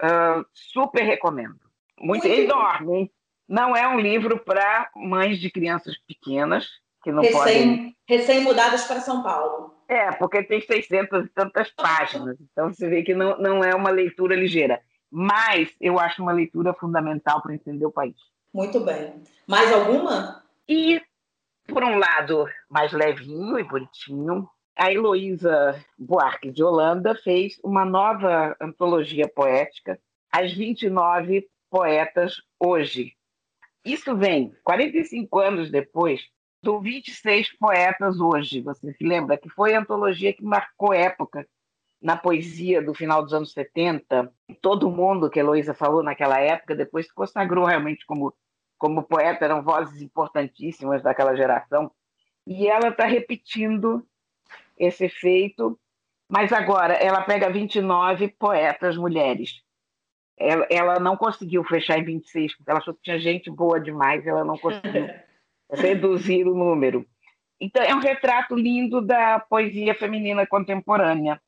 [0.02, 1.60] uh, super recomendo.
[2.00, 3.12] Muito, Muito enorme, hein?
[3.48, 7.98] Não é um livro para mães de crianças pequenas que não recém, podem.
[8.08, 9.74] Recém-mudadas para São Paulo.
[9.88, 12.38] É, porque tem 600 e tantas páginas.
[12.40, 14.82] Então você vê que não, não é uma leitura ligeira.
[15.12, 18.16] Mas eu acho uma leitura fundamental para entender o país.
[18.52, 19.22] Muito bem.
[19.46, 20.44] Mais alguma?
[20.68, 21.02] E,
[21.68, 28.56] por um lado, mais levinho e bonitinho, a Heloísa Buarque de Holanda fez uma nova
[28.60, 30.00] antologia poética,
[30.32, 33.14] As 29 Poetas Hoje.
[33.86, 36.22] Isso vem 45 anos depois
[36.64, 38.62] do 26 Poetas Hoje.
[38.62, 41.46] Você se lembra que foi a antologia que marcou época
[42.02, 44.32] na poesia do final dos anos 70.
[44.62, 48.34] Todo mundo que a Heloísa falou naquela época depois se consagrou realmente como,
[48.78, 51.92] como poeta, eram vozes importantíssimas daquela geração.
[52.48, 54.06] E ela está repetindo
[54.78, 55.78] esse feito,
[56.30, 59.62] mas agora ela pega 29 poetas mulheres.
[60.38, 64.26] Ela, ela não conseguiu fechar em 26, porque ela achou que tinha gente boa demais,
[64.26, 65.08] ela não conseguiu
[65.74, 67.06] reduzir o número.
[67.60, 71.42] Então, é um retrato lindo da poesia feminina contemporânea.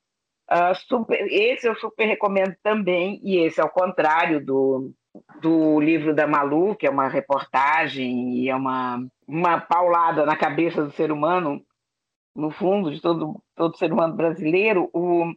[0.49, 4.93] Uh, super, esse eu super recomendo também, e esse, ao contrário do,
[5.41, 10.83] do livro da Malu, que é uma reportagem e é uma, uma paulada na cabeça
[10.83, 11.61] do ser humano,
[12.35, 15.33] no fundo, de todo, todo ser humano brasileiro, o,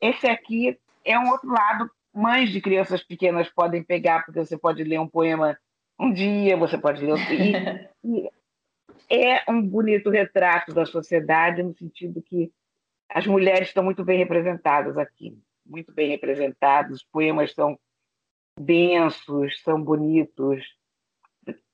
[0.00, 1.90] esse aqui é um outro lado.
[2.14, 5.58] Mães de crianças pequenas podem pegar, porque você pode ler um poema
[5.98, 7.26] um dia, você pode ler outro.
[8.04, 8.30] E,
[9.10, 12.52] e é um bonito retrato da sociedade, no sentido que
[13.08, 17.78] as mulheres estão muito bem representadas aqui, muito bem representadas, os poemas são
[18.58, 20.64] densos, são bonitos.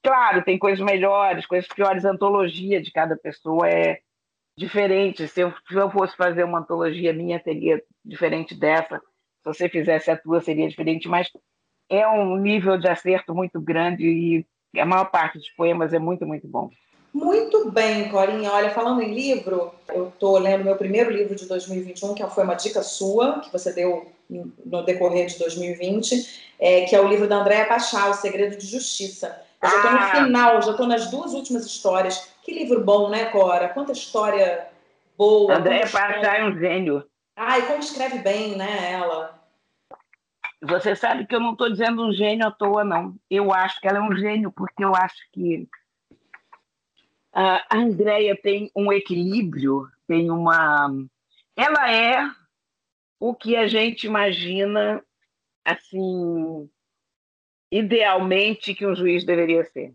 [0.03, 4.01] Claro, tem coisas melhores, coisas piores, a antologia de cada pessoa é,
[4.57, 5.29] diferente.
[5.29, 8.99] Se eu, se eu fosse fazer uma antologia minha, seria diferente dessa.
[8.99, 11.09] Se você fizesse a tua, seria diferente.
[11.09, 11.31] Mas
[11.89, 14.47] é um nível de acerto muito grande e
[14.81, 16.71] a maior parte dos poemas é muito, muito bom.
[17.13, 18.51] Muito bem, Corinha.
[18.53, 22.55] Olha, falando em livro, eu estou lendo meu primeiro livro de 2021, que foi uma
[22.55, 24.11] dica sua, que você deu
[24.65, 28.67] no decorrer de 2020, é, que é o livro da Andréa Pachá, O Segredo de
[28.67, 29.43] Justiça.
[29.63, 30.25] Eu já estou no ah!
[30.25, 32.33] final, já estou nas duas últimas histórias.
[32.43, 33.69] Que livro bom, né, Cora?
[33.69, 34.67] Quanta história
[35.17, 35.57] boa.
[35.57, 37.05] Andréa Pachá é um gênio.
[37.37, 39.42] Ai, como escreve bem, né, ela?
[40.63, 43.17] Você sabe que eu não estou dizendo um gênio à toa, não.
[43.29, 45.69] Eu acho que ela é um gênio, porque eu acho que
[47.33, 50.89] a Andréia tem um equilíbrio, tem uma.
[51.57, 52.31] Ela é
[53.19, 55.03] o que a gente imagina,
[55.65, 56.71] assim,
[57.71, 59.93] idealmente que um juiz deveria ser.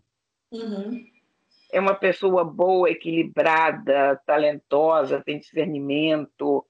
[0.50, 1.06] Uhum
[1.70, 6.66] é uma pessoa boa, equilibrada, talentosa, tem discernimento.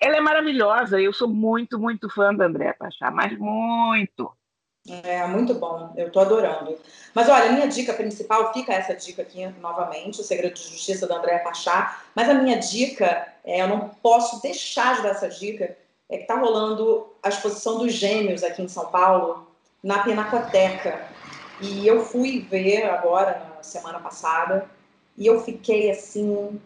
[0.00, 1.00] Ela é maravilhosa.
[1.00, 4.32] Eu sou muito, muito fã da Andréa Pachá, mas muito.
[4.88, 5.92] É, muito bom.
[5.94, 6.76] Eu estou adorando.
[7.14, 11.06] Mas olha, a minha dica principal, fica essa dica aqui novamente, o Segredo de Justiça
[11.06, 12.02] da Andréa Pachá.
[12.14, 15.76] Mas a minha dica, é, eu não posso deixar de dar essa dica,
[16.08, 19.46] é que está rolando a exposição dos gêmeos aqui em São Paulo,
[19.82, 21.06] na Pinacoteca.
[21.60, 24.66] E eu fui ver agora, na semana passada,
[25.16, 26.58] e eu fiquei assim,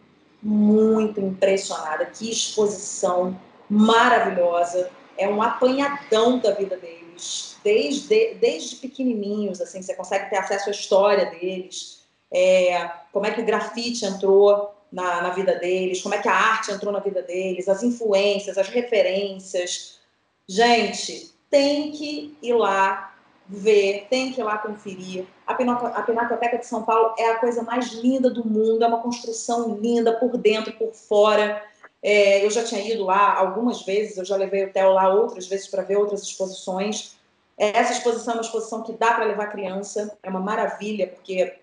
[0.44, 2.06] muito impressionada.
[2.06, 4.90] Que exposição maravilhosa.
[5.16, 10.72] É um apanhadão da vida deles, desde, desde pequenininhos, assim, você consegue ter acesso à
[10.72, 16.18] história deles, é, como é que o grafite entrou na, na vida deles, como é
[16.18, 20.00] que a arte entrou na vida deles, as influências, as referências.
[20.48, 23.14] Gente, tem que ir lá
[23.48, 25.26] ver, tem que ir lá conferir.
[25.46, 29.76] A, Pinacoteca de São Paulo é a coisa mais linda do mundo, é uma construção
[29.76, 31.62] linda por dentro, por fora.
[32.02, 35.46] É, eu já tinha ido lá algumas vezes, eu já levei o Theo lá outras
[35.46, 37.16] vezes para ver outras exposições.
[37.56, 41.54] Essa exposição é uma exposição que dá para levar criança, é uma maravilha, porque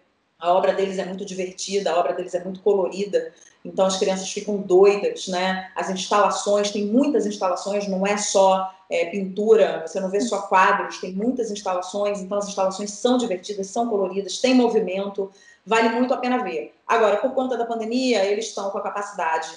[0.41, 3.31] a obra deles é muito divertida, a obra deles é muito colorida,
[3.63, 5.71] então as crianças ficam doidas, né?
[5.75, 10.99] As instalações, tem muitas instalações, não é só é, pintura, você não vê só quadros,
[10.99, 15.31] tem muitas instalações, então as instalações são divertidas, são coloridas, tem movimento,
[15.65, 16.73] vale muito a pena ver.
[16.87, 19.49] Agora, por conta da pandemia, eles estão com a capacidade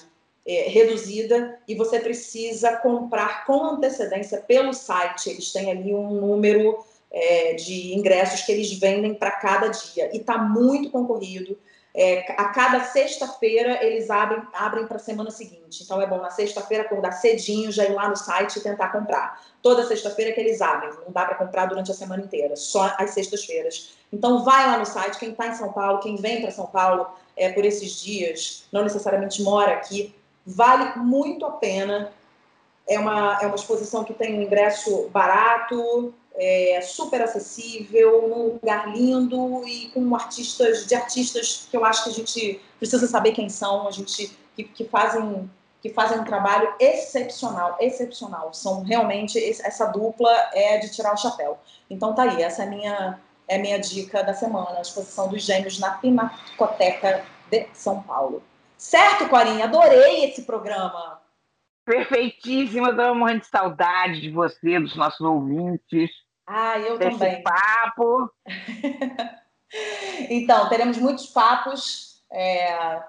[0.46, 5.30] é, reduzida e você precisa comprar com antecedência pelo site.
[5.30, 6.84] Eles têm ali um número
[7.14, 10.10] é, de ingressos que eles vendem para cada dia.
[10.12, 11.56] E está muito concorrido.
[11.96, 15.84] É, a cada sexta-feira eles abrem, abrem para a semana seguinte.
[15.84, 19.40] Então é bom na sexta-feira acordar cedinho, já ir lá no site e tentar comprar.
[19.62, 23.10] Toda sexta-feira que eles abrem, não dá para comprar durante a semana inteira, só às
[23.10, 23.94] sextas-feiras.
[24.12, 27.06] Então vai lá no site, quem está em São Paulo, quem vem para São Paulo
[27.36, 30.12] é, por esses dias, não necessariamente mora aqui,
[30.44, 32.10] vale muito a pena.
[32.88, 38.92] É uma, é uma exposição que tem um ingresso barato, é, super acessível, num lugar
[38.94, 43.48] lindo e com artistas de artistas que eu acho que a gente precisa saber quem
[43.48, 45.48] são, a gente que, que fazem
[45.80, 48.54] que fazem um trabalho excepcional, excepcional.
[48.54, 51.58] São realmente essa dupla é de tirar o chapéu.
[51.90, 55.28] Então tá aí, essa é a minha é a minha dica da semana, a exposição
[55.28, 58.42] dos gêmeos na Pinacoteca de São Paulo.
[58.78, 59.64] Certo, Corinha?
[59.66, 61.20] Adorei esse programa.
[61.84, 66.10] Perfeitíssima, estava morrendo de saudade de você, dos nossos ouvintes.
[66.46, 67.42] Ah, eu também.
[67.42, 68.30] papo.
[70.30, 73.02] então, teremos muitos papos é,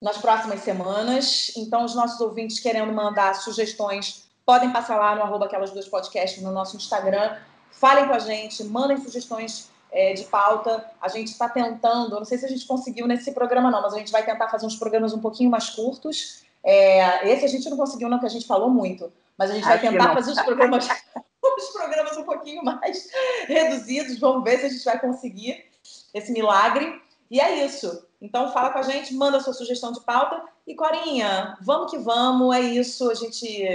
[0.00, 1.52] nas próximas semanas.
[1.56, 6.42] Então, os nossos ouvintes querendo mandar sugestões, podem passar lá no arroba aquelas duas podcasts
[6.42, 7.36] no nosso Instagram.
[7.70, 10.84] Falem com a gente, mandem sugestões é, de pauta.
[11.00, 13.98] A gente está tentando, não sei se a gente conseguiu nesse programa, não, mas a
[13.98, 17.76] gente vai tentar fazer uns programas um pouquinho mais curtos é, esse a gente não
[17.76, 20.88] conseguiu, não, que a gente falou muito, mas a gente vai tentar fazer os programas,
[21.44, 23.08] os programas um pouquinho mais
[23.46, 24.18] reduzidos.
[24.18, 25.64] Vamos ver se a gente vai conseguir
[26.12, 27.00] esse milagre.
[27.30, 28.06] E é isso.
[28.20, 30.42] Então fala com a gente, manda a sua sugestão de pauta.
[30.66, 33.10] E Corinha, vamos que vamos, é isso.
[33.10, 33.66] A gente,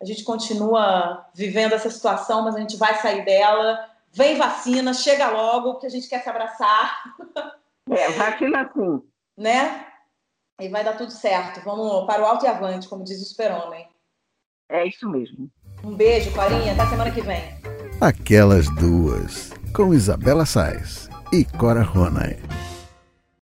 [0.00, 3.88] a gente continua vivendo essa situação, mas a gente vai sair dela.
[4.12, 7.02] Vem vacina, chega logo, porque a gente quer se abraçar.
[7.90, 9.02] É, vacina sim.
[9.36, 9.86] Né?
[10.60, 11.60] E vai dar tudo certo.
[11.64, 13.88] Vamos para o alto e avante, como diz o super-homem.
[14.70, 15.50] É isso mesmo.
[15.84, 16.72] Um beijo, Corinha.
[16.72, 17.42] Até semana que vem.
[18.00, 22.36] Aquelas duas, com Isabela Sais e Cora Ronay.